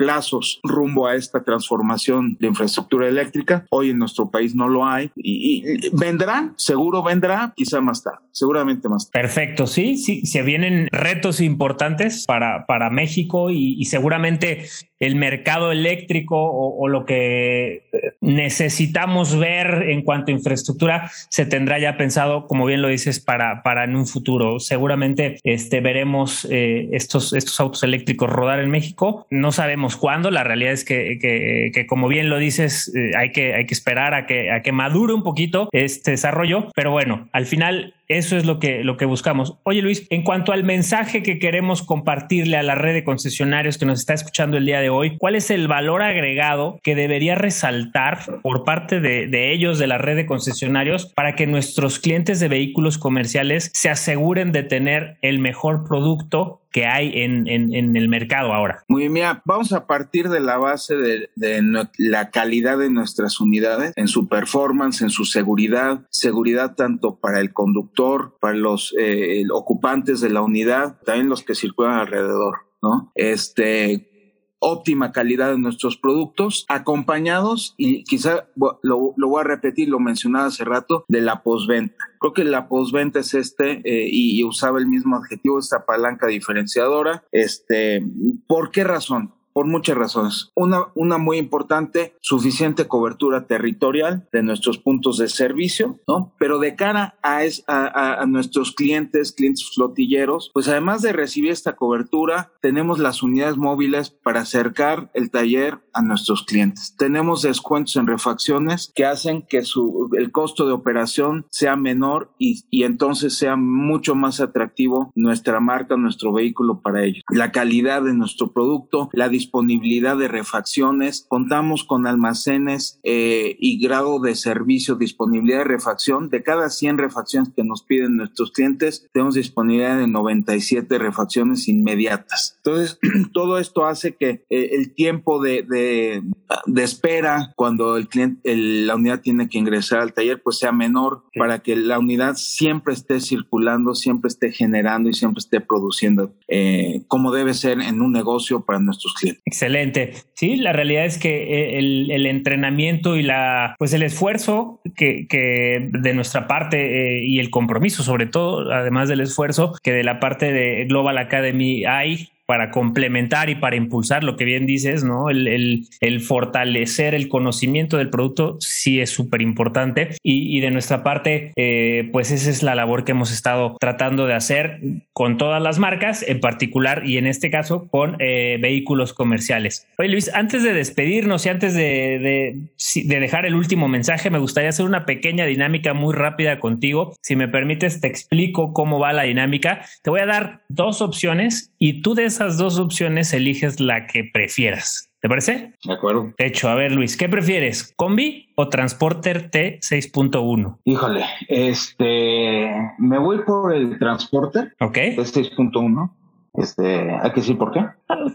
rumbo 0.63 1.07
a 1.07 1.15
esta 1.15 1.43
transformación 1.43 2.35
de 2.41 2.47
infraestructura 2.47 3.07
eléctrica. 3.07 3.65
Hoy 3.69 3.91
en 3.91 3.99
nuestro 3.99 4.29
país 4.29 4.53
no 4.53 4.67
lo 4.67 4.85
hay 4.85 5.09
y, 5.15 5.89
vendrá, 5.93 6.53
seguro 6.57 7.01
vendrá, 7.01 7.53
quizá 7.55 7.79
más 7.79 8.03
tarde, 8.03 8.25
seguramente 8.33 8.89
más 8.89 9.09
tarde. 9.09 9.23
Perfecto, 9.23 9.65
sí, 9.65 9.95
sí, 9.95 10.25
se 10.25 10.41
vienen 10.41 10.89
retos 10.91 11.39
importantes 11.39 12.25
para, 12.25 12.65
para 12.65 12.89
México 12.89 13.49
y, 13.49 13.85
seguramente 13.85 14.65
el 14.99 15.15
mercado 15.15 15.71
eléctrico 15.71 16.37
o, 16.37 16.87
lo 16.87 17.05
que 17.05 17.83
necesitamos 18.21 19.37
ver 19.37 19.89
en 19.89 20.01
cuanto 20.01 20.31
a 20.31 20.35
infraestructura 20.35 21.11
se 21.29 21.45
tendrá 21.45 21.79
ya 21.79 21.97
pensado, 21.97 22.47
como 22.47 22.65
bien 22.65 22.81
lo 22.81 22.87
dices, 22.87 23.19
para, 23.19 23.61
para 23.61 23.83
en 23.83 23.95
un 23.95 24.07
futuro. 24.07 24.59
Seguramente 24.59 25.39
este, 25.43 25.81
veremos 25.81 26.47
eh, 26.49 26.89
estos, 26.93 27.33
estos 27.33 27.59
autos 27.59 27.83
eléctricos 27.83 28.29
rodar 28.29 28.59
en 28.59 28.69
México. 28.69 29.27
No 29.29 29.51
sabemos 29.51 29.97
cuándo 29.97 30.31
la 30.31 30.43
realidad 30.43 30.71
es 30.71 30.85
que, 30.85 31.19
que, 31.19 31.85
como 31.87 32.07
bien 32.07 32.29
lo 32.29 32.37
dices, 32.37 32.93
eh, 32.95 33.11
hay, 33.17 33.31
que, 33.31 33.53
hay 33.53 33.65
que 33.65 33.73
esperar 33.73 34.13
a 34.13 34.25
que, 34.25 34.51
a 34.51 34.61
que 34.61 34.71
madure 34.71 35.13
un 35.13 35.23
poquito 35.23 35.69
este 35.73 36.11
desarrollo, 36.11 36.69
pero 36.73 36.91
bueno, 36.91 37.27
al 37.33 37.45
final 37.45 37.93
eso 38.07 38.37
es 38.37 38.45
lo 38.45 38.59
que, 38.59 38.83
lo 38.83 38.97
que 38.97 39.05
buscamos. 39.05 39.57
Oye 39.63 39.81
Luis, 39.81 40.07
en 40.09 40.23
cuanto 40.23 40.51
al 40.51 40.63
mensaje 40.63 41.23
que 41.23 41.39
queremos 41.39 41.81
compartirle 41.81 42.57
a 42.57 42.63
la 42.63 42.75
red 42.75 42.93
de 42.93 43.03
concesionarios 43.03 43.77
que 43.77 43.85
nos 43.85 43.99
está 43.99 44.13
escuchando 44.13 44.57
el 44.57 44.65
día 44.65 44.79
de 44.79 44.89
hoy, 44.89 45.17
¿cuál 45.17 45.35
es 45.35 45.51
el 45.51 45.67
valor 45.67 46.01
agregado 46.01 46.79
que 46.83 46.95
debería 46.95 47.35
resaltar 47.35 48.19
por 48.41 48.63
parte 48.63 48.99
de, 48.99 49.27
de 49.27 49.51
ellos, 49.51 49.79
de 49.79 49.87
la 49.87 49.97
red 49.97 50.15
de 50.15 50.25
concesionarios, 50.25 51.05
para 51.13 51.35
que 51.35 51.47
nuestros 51.47 51.99
clientes 51.99 52.39
de 52.39 52.47
vehículos 52.47 52.97
comerciales 52.97 53.71
se 53.73 53.89
aseguren 53.89 54.51
de 54.51 54.63
tener 54.63 55.17
el 55.21 55.39
mejor 55.39 55.87
producto 55.87 56.61
que 56.77 56.85
hay 56.85 57.11
en, 57.23 57.47
en, 57.47 57.95
el 57.95 58.07
mercado 58.07 58.53
ahora. 58.53 58.83
Muy 58.87 59.01
bien, 59.01 59.13
mira, 59.13 59.41
vamos 59.45 59.73
a 59.73 59.87
partir 59.87 60.29
de 60.29 60.39
la 60.39 60.57
base 60.57 60.95
de, 60.95 61.31
de, 61.35 61.87
la 61.97 62.29
calidad 62.29 62.77
de 62.77 62.91
nuestras 62.91 63.39
unidades, 63.39 63.93
en 63.95 64.07
su 64.07 64.27
performance, 64.27 65.01
en 65.01 65.09
su 65.09 65.25
seguridad, 65.25 66.01
seguridad 66.11 66.75
tanto 66.75 67.15
para 67.15 67.39
el 67.39 67.51
conductor, 67.51 68.37
para 68.39 68.53
los 68.53 68.93
eh, 68.99 69.43
ocupantes 69.51 70.21
de 70.21 70.29
la 70.29 70.43
unidad, 70.43 71.01
también 71.03 71.29
los 71.29 71.41
que 71.41 71.55
circulan 71.55 71.95
alrededor, 71.95 72.67
¿no? 72.83 73.11
Este, 73.15 74.11
óptima 74.59 75.11
calidad 75.11 75.51
de 75.51 75.57
nuestros 75.57 75.97
productos, 75.97 76.65
acompañados, 76.67 77.75
y 77.77 78.03
quizá 78.03 78.47
lo, 78.55 79.13
voy 79.15 79.41
a 79.41 79.43
repetir, 79.43 79.89
lo 79.89 79.99
mencionaba 79.99 80.47
hace 80.47 80.63
rato, 80.63 81.05
de 81.07 81.21
la 81.21 81.43
posventa. 81.43 81.95
Creo 82.19 82.33
que 82.33 82.43
la 82.43 82.67
posventa 82.67 83.19
es 83.19 83.33
este, 83.33 83.81
eh, 83.83 84.09
y, 84.11 84.43
usaba 84.43 84.79
el 84.79 84.87
mismo 84.87 85.17
adjetivo, 85.17 85.59
esta 85.59 85.85
palanca 85.85 86.27
diferenciadora. 86.27 87.23
Este, 87.31 88.03
¿Por 88.47 88.71
qué 88.71 88.83
razón? 88.83 89.33
Por 89.57 89.65
muchas 89.65 89.97
razones. 89.97 90.51
Una, 90.53 90.89
una 90.93 91.17
muy 91.17 91.39
importante, 91.39 92.13
suficiente 92.21 92.87
cobertura 92.87 93.47
territorial 93.47 94.27
de 94.31 94.43
nuestros 94.43 94.77
puntos 94.77 95.17
de 95.17 95.29
servicio, 95.29 95.97
¿no? 96.07 96.31
Pero 96.37 96.59
de 96.59 96.75
cara 96.75 97.17
a, 97.23 97.39
a, 97.65 98.21
a, 98.21 98.25
nuestros 98.27 98.71
clientes, 98.71 99.31
clientes 99.31 99.71
flotilleros, 99.73 100.51
pues 100.53 100.67
además 100.67 101.01
de 101.01 101.11
recibir 101.11 101.49
esta 101.49 101.75
cobertura, 101.75 102.51
tenemos 102.61 102.99
las 102.99 103.23
unidades 103.23 103.57
móviles 103.57 104.11
para 104.11 104.41
acercar 104.41 105.09
el 105.15 105.31
taller 105.31 105.79
a 105.91 106.03
nuestros 106.03 106.43
clientes. 106.43 106.95
Tenemos 106.95 107.41
descuentos 107.41 107.95
en 107.95 108.05
refacciones 108.05 108.91
que 108.93 109.05
hacen 109.05 109.41
que 109.41 109.63
su, 109.63 110.11
el 110.19 110.31
costo 110.31 110.67
de 110.67 110.73
operación 110.73 111.47
sea 111.49 111.75
menor 111.75 112.29
y, 112.37 112.61
y 112.69 112.83
entonces 112.83 113.35
sea 113.35 113.55
mucho 113.55 114.13
más 114.13 114.39
atractivo 114.39 115.11
nuestra 115.15 115.59
marca, 115.59 115.97
nuestro 115.97 116.31
vehículo 116.31 116.81
para 116.81 117.03
ellos. 117.03 117.23
La 117.31 117.51
calidad 117.51 118.03
de 118.03 118.13
nuestro 118.13 118.51
producto, 118.51 119.09
la 119.13 119.29
disponibilidad 119.29 119.46
disponibilidad 119.47 120.17
de 120.17 120.27
refacciones, 120.27 121.25
contamos 121.29 121.85
con 121.85 122.05
almacenes 122.05 122.99
eh, 123.03 123.55
y 123.59 123.79
grado 123.81 124.19
de 124.19 124.35
servicio, 124.35 124.95
disponibilidad 124.95 125.59
de 125.59 125.63
refacción. 125.63 126.29
De 126.29 126.43
cada 126.43 126.69
100 126.69 126.97
refacciones 126.97 127.49
que 127.55 127.63
nos 127.63 127.83
piden 127.83 128.17
nuestros 128.17 128.51
clientes, 128.51 129.07
tenemos 129.13 129.35
disponibilidad 129.35 129.97
de 129.97 130.07
97 130.07 130.97
refacciones 130.99 131.69
inmediatas. 131.69 132.59
Entonces, 132.63 132.99
todo 133.33 133.57
esto 133.57 133.85
hace 133.85 134.15
que 134.15 134.45
eh, 134.49 134.69
el 134.73 134.93
tiempo 134.93 135.41
de, 135.41 135.63
de, 135.63 136.83
espera 136.83 137.53
cuando 137.55 137.95
el 137.95 138.09
cliente, 138.09 138.55
la 138.55 138.95
unidad 138.95 139.21
tiene 139.21 139.47
que 139.47 139.57
ingresar 139.57 139.99
al 139.99 140.13
taller, 140.13 140.41
pues 140.43 140.59
sea 140.59 140.71
menor 140.71 141.23
para 141.37 141.59
que 141.59 141.75
la 141.75 141.99
unidad 141.99 142.35
siempre 142.35 142.93
esté 142.93 143.21
circulando, 143.21 143.95
siempre 143.95 144.27
esté 144.27 144.51
generando 144.51 145.09
y 145.09 145.13
siempre 145.13 145.39
esté 145.39 145.61
produciendo 145.61 146.33
eh, 146.47 147.03
como 147.07 147.31
debe 147.31 147.53
ser 147.53 147.79
en 147.79 148.01
un 148.01 148.11
negocio 148.11 148.61
para 148.61 148.79
nuestros 148.79 149.13
clientes. 149.13 149.26
Excelente. 149.45 150.13
Sí, 150.33 150.55
la 150.57 150.73
realidad 150.73 151.05
es 151.05 151.17
que 151.17 151.75
eh, 151.75 151.79
el, 151.79 152.25
entrenamiento 152.25 153.15
y 153.15 153.23
la, 153.23 153.75
pues 153.79 153.93
el 153.93 154.03
esfuerzo 154.03 154.79
que, 154.95 155.27
que 155.27 155.89
de 155.91 156.13
nuestra 156.13 156.47
parte 156.47 157.23
y 157.23 157.39
el 157.39 157.49
compromiso, 157.49 158.03
sobre 158.03 158.25
todo, 158.25 158.71
además 158.71 159.09
del 159.09 159.21
esfuerzo 159.21 159.73
que 159.83 159.91
de 159.91 160.03
la 160.03 160.19
parte 160.19 160.51
de 160.51 160.85
Global 160.85 161.17
Academy 161.17 161.85
hay 161.85 162.29
para 162.47 162.71
complementar 162.71 163.49
y 163.49 163.55
para 163.55 163.75
impulsar 163.75 164.23
lo 164.23 164.37
que 164.37 164.45
bien 164.45 164.65
dices, 164.65 165.03
¿no? 165.03 165.29
El, 165.29 165.87
el, 165.99 166.21
fortalecer 166.21 167.13
el 167.13 167.27
conocimiento 167.27 167.97
del 167.97 168.09
producto 168.09 168.57
sí 168.61 169.01
es 169.01 169.09
súper 169.09 169.41
importante 169.41 170.15
y, 170.23 170.59
de 170.61 170.71
nuestra 170.71 171.03
parte, 171.03 171.51
eh, 171.57 172.09
pues 172.13 172.31
esa 172.31 172.49
es 172.49 172.63
la 172.63 172.73
labor 172.73 173.03
que 173.03 173.11
hemos 173.11 173.33
estado 173.33 173.75
tratando 173.79 174.25
de 174.27 174.33
hacer 174.33 174.79
con 175.11 175.37
todas 175.37 175.61
las 175.61 175.77
marcas, 175.77 176.23
en 176.25 176.39
particular 176.39 177.03
y 177.05 177.17
en 177.17 177.27
este 177.27 177.51
caso 177.51 177.87
con 177.89 178.15
eh, 178.19 178.57
vehículos 178.61 179.13
comerciales. 179.13 179.85
Oye 179.97 180.09
Luis, 180.09 180.31
antes 180.33 180.63
de 180.63 180.73
despedirnos 180.73 181.45
y 181.45 181.49
antes 181.49 181.73
de, 181.73 181.81
de, 182.19 183.03
de 183.03 183.19
dejar 183.19 183.45
el 183.45 183.55
último 183.55 183.89
mensaje, 183.89 184.29
me 184.29 184.39
gustaría 184.39 184.69
hacer 184.69 184.85
una 184.85 185.05
pequeña 185.05 185.45
dinámica 185.45 185.93
muy 185.93 186.15
rápida 186.15 186.59
contigo. 186.59 187.13
Si 187.21 187.35
me 187.35 187.49
permites, 187.49 187.99
te 187.99 188.07
explico 188.07 188.71
cómo 188.71 188.99
va 188.99 189.11
la 189.11 189.23
dinámica. 189.23 189.81
Te 190.01 190.09
voy 190.09 190.21
a 190.21 190.25
dar 190.25 190.61
dos 190.69 191.01
opciones 191.01 191.73
y 191.77 192.01
tú 192.01 192.15
des 192.15 192.36
esas 192.37 192.57
dos 192.57 192.77
opciones 192.77 193.33
eliges 193.33 193.79
la 193.79 194.05
que 194.05 194.23
prefieras. 194.23 195.11
¿Te 195.19 195.27
parece? 195.27 195.73
De 195.83 195.93
acuerdo. 195.93 196.31
De 196.37 196.45
hecho, 196.45 196.69
a 196.69 196.75
ver, 196.75 196.91
Luis, 196.91 197.17
¿qué 197.17 197.27
prefieres? 197.27 197.93
¿Combi 197.95 198.53
o 198.55 198.69
Transporter 198.69 199.49
T6.1? 199.49 200.77
Híjole, 200.85 201.25
este, 201.47 202.71
me 202.99 203.17
voy 203.17 203.39
por 203.43 203.73
el 203.73 203.97
Transporter. 203.97 204.75
Ok. 204.79 204.97
T6.1. 204.97 206.11
Este, 206.53 207.11
hay 207.11 207.31
que 207.31 207.41
decir 207.41 207.57
por 207.57 207.71
qué. 207.71 207.85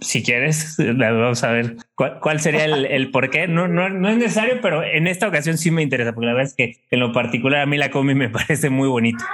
Si 0.01 0.25
quieres, 0.25 0.77
vamos 0.99 1.45
a 1.45 1.53
ver 1.53 1.77
cuál, 1.95 2.41
sería 2.41 2.65
el, 2.65 3.11
por 3.13 3.31
qué. 3.31 3.47
No, 3.47 3.69
no, 3.69 3.89
no 3.89 4.09
es 4.09 4.17
necesario, 4.17 4.59
pero 4.61 4.83
en 4.83 5.07
esta 5.07 5.29
ocasión 5.29 5.59
sí 5.59 5.71
me 5.71 5.83
interesa, 5.83 6.13
porque 6.13 6.27
la 6.27 6.33
verdad 6.33 6.51
es 6.51 6.57
que 6.57 6.83
en 6.91 6.99
lo 6.99 7.13
particular 7.13 7.61
a 7.61 7.67
mí 7.67 7.77
la 7.77 7.91
combi 7.93 8.17
me 8.17 8.29
parece 8.31 8.69
muy 8.71 8.89
bonito. 8.89 9.25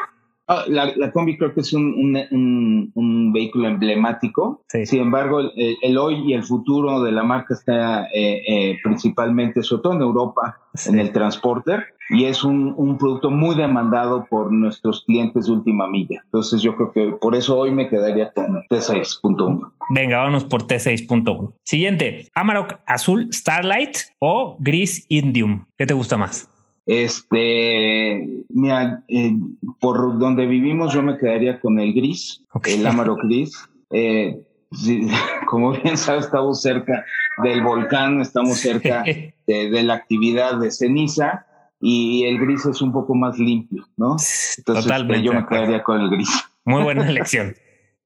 Ah, 0.50 0.64
la, 0.66 1.12
combi 1.12 1.37
creo 1.37 1.52
que 1.52 1.61
es 1.61 1.74
un, 1.74 3.30
vehículo 3.34 3.68
emblemático. 3.68 4.62
Sin 4.84 5.00
embargo, 5.00 5.40
el, 5.54 5.98
hoy 5.98 6.22
y 6.26 6.32
el 6.32 6.42
futuro 6.42 7.02
de 7.02 7.12
la 7.12 7.22
marca 7.22 7.52
está 7.52 8.04
eh, 8.14 8.42
eh, 8.48 8.78
principalmente, 8.82 9.62
sobre 9.62 9.82
todo 9.82 9.92
en 9.92 10.00
Europa, 10.00 10.58
en 10.87 10.98
el 10.98 11.12
transporter. 11.12 11.84
Y 12.11 12.24
es 12.24 12.42
un, 12.42 12.96
producto 12.98 13.30
muy 13.30 13.54
demandado 13.54 14.26
por 14.30 14.50
nuestros 14.50 15.04
clientes 15.04 15.46
de 15.46 15.52
última 15.52 15.87
milla. 15.87 16.22
Entonces 16.24 16.62
yo 16.62 16.74
creo 16.74 16.92
que 16.92 17.16
por 17.20 17.34
eso 17.34 17.58
hoy 17.58 17.70
me 17.70 17.90
quedaría 17.90 18.32
con 18.32 18.62
T6.1. 18.70 19.70
Venga, 19.90 20.18
vámonos 20.18 20.44
por 20.44 20.66
T6.1. 20.66 21.52
Siguiente, 21.62 22.28
Amarok 22.34 22.76
Azul 22.87 23.28
Starlight 23.32 23.98
o 24.18 24.56
Gris 24.58 25.04
Indium. 25.11 25.66
¿Qué 25.76 25.84
te 25.84 25.92
gusta 25.92 26.16
más? 26.16 26.48
Este, 26.88 28.27
mira, 28.48 29.05
eh, 29.09 29.37
por 29.79 30.18
donde 30.18 30.46
vivimos 30.46 30.94
yo 30.94 31.03
me 31.03 31.18
quedaría 31.18 31.61
con 31.61 31.79
el 31.79 31.92
gris, 31.92 32.42
el 32.64 32.87
Amaro 32.87 33.16
gris. 33.16 33.53
Eh, 33.90 34.40
como 35.46 35.72
bien 35.72 35.98
sabes, 35.98 36.24
estamos 36.24 36.62
cerca 36.62 37.05
del 37.42 37.62
volcán, 37.62 38.22
estamos 38.22 38.57
cerca 38.57 39.05
de, 39.05 39.83
la 39.83 39.94
actividad 39.94 40.59
de 40.59 40.70
ceniza 40.70 41.44
y 41.79 42.24
el 42.24 42.38
gris 42.38 42.64
es 42.64 42.81
un 42.81 42.90
poco 42.90 43.14
más 43.14 43.38
limpio, 43.38 43.87
¿no? 43.98 44.12
Entonces 44.12 44.64
Totalmente 44.64 45.22
yo 45.22 45.35
me 45.35 45.46
quedaría 45.46 45.83
con 45.83 46.01
el 46.01 46.09
gris. 46.09 46.31
Muy 46.64 46.83
buena 46.85 47.07
elección. 47.07 47.55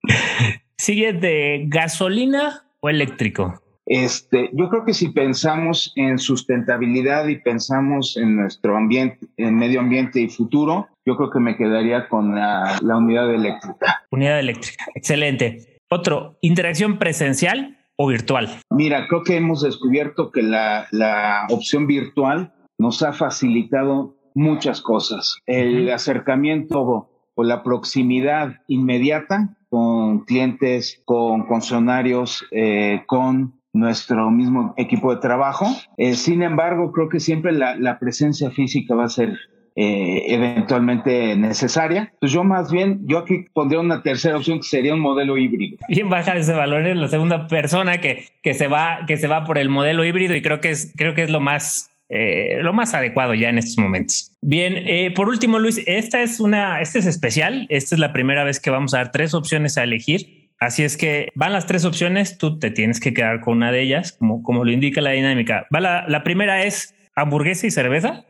¿Sigue 0.77 1.13
de 1.13 1.67
gasolina 1.69 2.65
o 2.81 2.89
eléctrico? 2.89 3.62
Este, 3.95 4.49
yo 4.55 4.71
creo 4.71 4.87
que 4.87 4.95
si 4.95 5.11
pensamos 5.11 5.93
en 5.97 6.17
sustentabilidad 6.19 7.29
y 7.29 7.37
pensamos 7.37 8.17
en 8.17 8.37
nuestro 8.37 8.75
ambiente, 8.75 9.27
en 9.37 9.55
medio 9.55 9.81
ambiente 9.81 10.19
y 10.19 10.31
futuro, 10.31 10.89
yo 11.05 11.15
creo 11.19 11.29
que 11.29 11.41
me 11.41 11.59
quedaría 11.59 12.09
con 12.09 12.35
la, 12.35 12.79
unidad 12.83 13.31
eléctrica. 13.35 14.03
Unidad 14.11 14.41
eléctrica, 14.41 14.87
excelente. 14.95 15.79
Otro, 15.91 16.39
interacción 16.41 16.99
presencial 16.99 17.77
o 17.97 18.07
virtual. 18.07 18.49
Mira, 18.71 19.07
creo 19.09 19.25
que 19.25 19.37
hemos 19.37 19.61
descubierto 19.61 20.31
que 20.31 20.41
la, 20.41 20.87
la 20.91 21.47
opción 21.51 21.87
virtual 21.87 22.55
nos 22.79 23.03
ha 23.03 23.13
facilitado 23.13 24.17
muchas 24.35 24.81
cosas. 24.81 25.37
El 25.45 25.91
acercamiento 25.91 27.11
o 27.35 27.45
la 27.45 27.63
proximidad 27.63 28.55
inmediata 28.69 29.55
con 29.69 30.21
clientes, 30.25 31.03
con 31.05 31.47
funcionarios, 31.47 32.47
eh, 32.53 33.03
con 33.07 33.61
nuestro 33.73 34.31
mismo 34.31 34.75
equipo 34.77 35.15
de 35.15 35.21
trabajo. 35.21 35.67
Eh, 35.97 36.15
sin 36.15 36.43
embargo, 36.43 36.93
creo 36.93 37.09
que 37.09 37.21
siempre 37.21 37.53
la, 37.53 37.99
presencia 37.99 38.51
física 38.51 38.95
va 38.95 39.05
a 39.05 39.09
ser 39.09 39.39
eh, 39.77 40.25
eventualmente 40.29 41.37
necesaria. 41.37 42.13
Pues 42.21 42.33
yo 42.33 42.45
más 42.45 42.71
bien, 42.71 43.01
yo 43.07 43.19
aquí 43.19 43.47
pondría 43.53 43.81
una 43.81 44.03
tercera 44.03 44.37
opción 44.37 44.59
que 44.59 44.65
sería 44.65 44.95
un 44.95 45.01
modelo 45.01 45.39
híbrido. 45.39 45.79
Bien 45.89 46.09
bajar 46.09 46.37
ese 46.37 46.53
valor 46.53 46.87
en 46.87 47.01
la 47.01 47.09
segunda 47.09 47.47
persona 47.47 47.99
que, 47.99 48.27
que 48.43 48.55
se 48.55 48.69
va, 48.69 49.01
que 49.07 49.17
se 49.17 49.29
va 49.29 49.45
por 49.45 49.59
el 49.59 49.69
modelo 49.69 50.05
híbrido 50.05 50.35
y 50.35 50.43
creo 50.43 50.61
que 50.61 50.71
es, 50.71 50.93
creo 50.97 51.15
que 51.15 51.23
es 51.23 51.31
lo 51.31 51.41
más, 51.41 51.91
eh, 52.09 52.59
lo 52.61 52.73
más 52.73 52.93
adecuado 52.95 53.35
ya 53.35 53.49
en 53.49 53.59
estos 53.59 53.79
momentos. 53.79 54.37
Bien, 54.43 55.15
por 55.15 55.29
último, 55.29 55.59
Luis, 55.59 55.83
esta 55.87 56.23
es 56.23 56.41
una, 56.41 56.81
este 56.81 56.99
es 56.99 57.07
especial. 57.07 57.67
Esta 57.71 57.95
es 57.95 58.01
la 58.01 58.13
primera 58.13 58.45
vez 58.45 58.61
que 58.61 58.71
vamos 58.71 58.93
a 58.93 58.99
dar 58.99 59.13
tres 59.13 59.33
opciones 59.33 59.79
a 59.79 59.85
elegir. 59.85 60.42
Así 60.63 60.85
es 60.85 60.97
que 60.97 61.33
van 61.35 61.53
las 61.53 61.67
tres 61.67 61.85
opciones, 61.85 62.39
tú 62.39 62.61
te 62.61 62.71
tienes 62.71 63.01
que 63.01 63.13
quedar 63.13 63.41
con 63.41 63.57
una 63.57 63.73
de 63.73 63.83
ellas, 63.83 64.13
como, 64.13 64.45
como 64.45 64.65
lo 64.65 64.71
indica 64.71 65.01
la 65.01 65.11
dinámica. 65.11 65.67
Va 65.75 65.81
la, 65.81 66.23
primera 66.23 66.63
es 66.63 66.95
hamburguesa 67.17 67.67
y 67.67 67.73
cerveza, 67.73 68.25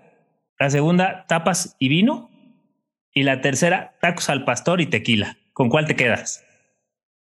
la 0.59 0.71
segunda 0.71 1.27
tapas 1.29 1.77
y 1.79 1.90
vino 1.90 2.31
y 3.12 3.25
la 3.25 3.42
tercera 3.42 3.99
tacos 4.01 4.31
al 4.31 4.47
pastor 4.47 4.81
y 4.81 4.87
tequila. 4.87 5.37
¿Con 5.53 5.68
cuál 5.68 5.87
te 5.87 5.95
quedas? 5.95 6.42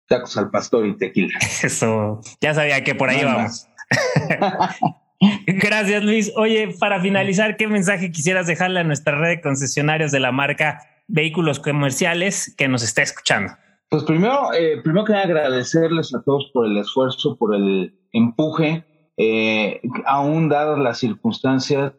Tacos 0.09 0.37
al 0.37 0.51
pastor 0.51 0.87
y 0.87 0.95
tequila. 0.99 1.39
Eso, 1.63 2.21
ya 2.43 2.53
sabía 2.53 2.85
que 2.85 2.95
por 2.95 3.09
ahí 3.09 3.25
vamos. 3.25 3.67
Gracias 5.47 6.05
Luis. 6.05 6.33
Oye, 6.37 6.75
para 6.79 7.01
finalizar, 7.01 7.57
¿qué 7.57 7.67
mensaje 7.67 8.13
quisieras 8.13 8.47
dejarle 8.47 8.81
a 8.81 8.85
nuestra 8.85 9.19
red 9.19 9.37
de 9.37 9.41
concesionarios 9.41 10.13
de 10.13 10.21
la 10.21 10.33
marca 10.33 10.83
Vehículos 11.07 11.61
Comerciales 11.61 12.55
que 12.59 12.69
nos 12.69 12.83
está 12.83 13.01
escuchando? 13.01 13.55
Pues 13.91 14.05
primero, 14.05 14.53
eh, 14.53 14.81
primero 14.83 15.07
que 15.07 15.15
agradecerles 15.15 16.15
a 16.15 16.21
todos 16.23 16.51
por 16.53 16.67
el 16.67 16.77
esfuerzo, 16.77 17.37
por 17.37 17.55
el 17.55 17.95
empuje, 18.13 18.85
eh, 19.17 19.81
aún 20.05 20.51
dadas 20.51 20.79
las 20.79 20.99
circunstancias, 20.99 21.95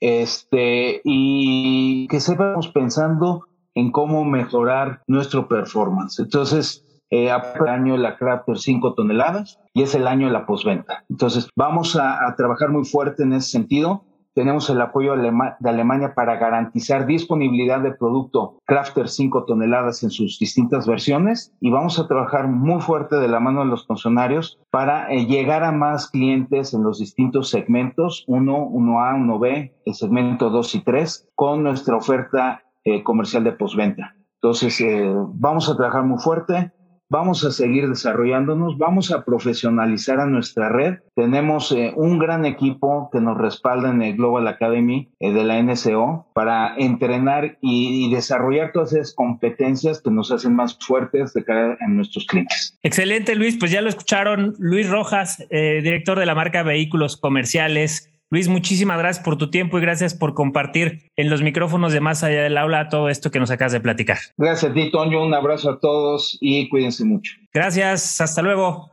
este, 0.00 1.00
y 1.04 2.06
que 2.08 2.20
sepamos 2.20 2.68
pensando 2.68 3.46
en 3.74 3.90
cómo 3.90 4.24
mejorar 4.24 5.02
nuestro 5.08 5.48
performance. 5.48 6.20
Entonces, 6.20 6.84
eh, 7.10 7.28
el 7.28 7.68
año 7.68 7.96
la 7.96 8.16
Crafter 8.16 8.58
5 8.58 8.94
toneladas 8.94 9.58
y 9.74 9.82
es 9.82 9.94
el 9.96 10.06
año 10.06 10.28
de 10.28 10.32
la 10.32 10.46
postventa. 10.46 11.04
Entonces, 11.10 11.48
vamos 11.56 11.96
a, 11.96 12.24
a 12.24 12.36
trabajar 12.36 12.70
muy 12.70 12.84
fuerte 12.84 13.24
en 13.24 13.32
ese 13.32 13.50
sentido 13.50 14.04
tenemos 14.34 14.68
el 14.70 14.80
apoyo 14.80 15.14
de 15.16 15.68
Alemania 15.68 16.14
para 16.14 16.36
garantizar 16.36 17.06
disponibilidad 17.06 17.80
de 17.80 17.92
producto 17.92 18.58
Crafter 18.64 19.08
5 19.08 19.44
toneladas 19.44 20.02
en 20.02 20.10
sus 20.10 20.38
distintas 20.38 20.86
versiones 20.86 21.52
y 21.60 21.70
vamos 21.70 21.98
a 21.98 22.06
trabajar 22.06 22.48
muy 22.48 22.80
fuerte 22.80 23.16
de 23.16 23.28
la 23.28 23.40
mano 23.40 23.60
de 23.60 23.66
los 23.66 23.86
funcionarios 23.86 24.58
para 24.70 25.12
eh, 25.12 25.26
llegar 25.26 25.64
a 25.64 25.72
más 25.72 26.08
clientes 26.08 26.74
en 26.74 26.82
los 26.82 26.98
distintos 26.98 27.50
segmentos 27.50 28.24
1, 28.26 28.68
1A, 28.70 29.16
1B, 29.16 29.72
el 29.84 29.94
segmento 29.94 30.50
2 30.50 30.74
y 30.76 30.80
3 30.80 31.28
con 31.34 31.62
nuestra 31.62 31.96
oferta 31.96 32.62
eh, 32.84 33.02
comercial 33.02 33.44
de 33.44 33.52
postventa. 33.52 34.16
Entonces, 34.42 34.80
eh, 34.80 35.14
vamos 35.34 35.68
a 35.68 35.76
trabajar 35.76 36.02
muy 36.02 36.18
fuerte, 36.18 36.72
vamos 37.12 37.44
a 37.44 37.50
seguir 37.50 37.90
desarrollándonos, 37.90 38.78
vamos 38.78 39.12
a 39.12 39.22
profesionalizar 39.22 40.18
a 40.18 40.24
nuestra 40.24 40.70
red. 40.70 41.00
Tenemos 41.14 41.70
eh, 41.70 41.92
un 41.94 42.18
gran 42.18 42.46
equipo 42.46 43.10
que 43.12 43.20
nos 43.20 43.36
respalda 43.36 43.90
en 43.90 44.00
el 44.00 44.16
Global 44.16 44.48
Academy 44.48 45.10
eh, 45.20 45.30
de 45.30 45.44
la 45.44 45.62
NSO 45.62 46.26
para 46.32 46.74
entrenar 46.78 47.58
y, 47.60 48.10
desarrollar 48.12 48.72
todas 48.72 48.94
esas 48.94 49.14
competencias 49.14 50.00
que 50.00 50.10
nos 50.10 50.32
hacen 50.32 50.54
más 50.54 50.78
fuertes 50.80 51.34
de 51.34 51.44
cara 51.44 51.76
a 51.80 51.88
nuestros 51.88 52.26
clientes. 52.26 52.78
Excelente, 52.82 53.34
Luis. 53.34 53.58
Pues 53.58 53.70
ya 53.70 53.82
lo 53.82 53.90
escucharon. 53.90 54.54
Luis 54.58 54.88
Rojas, 54.88 55.44
eh, 55.50 55.80
director 55.82 56.18
de 56.18 56.24
la 56.24 56.34
marca 56.34 56.62
Vehículos 56.62 57.18
Comerciales. 57.18 58.11
Luis, 58.32 58.48
muchísimas 58.48 58.96
gracias 58.96 59.22
por 59.22 59.36
tu 59.36 59.50
tiempo 59.50 59.76
y 59.76 59.82
gracias 59.82 60.14
por 60.14 60.32
compartir 60.32 61.10
en 61.16 61.28
los 61.28 61.42
micrófonos 61.42 61.92
de 61.92 62.00
Más 62.00 62.24
Allá 62.24 62.44
del 62.44 62.56
Aula 62.56 62.88
todo 62.88 63.10
esto 63.10 63.30
que 63.30 63.38
nos 63.38 63.50
acabas 63.50 63.72
de 63.72 63.80
platicar. 63.80 64.16
Gracias 64.38 64.70
a 64.70 64.74
ti, 64.74 64.90
Toño. 64.90 65.22
Un 65.22 65.34
abrazo 65.34 65.68
a 65.68 65.78
todos 65.78 66.38
y 66.40 66.70
cuídense 66.70 67.04
mucho. 67.04 67.34
Gracias. 67.52 68.22
Hasta 68.22 68.40
luego. 68.40 68.90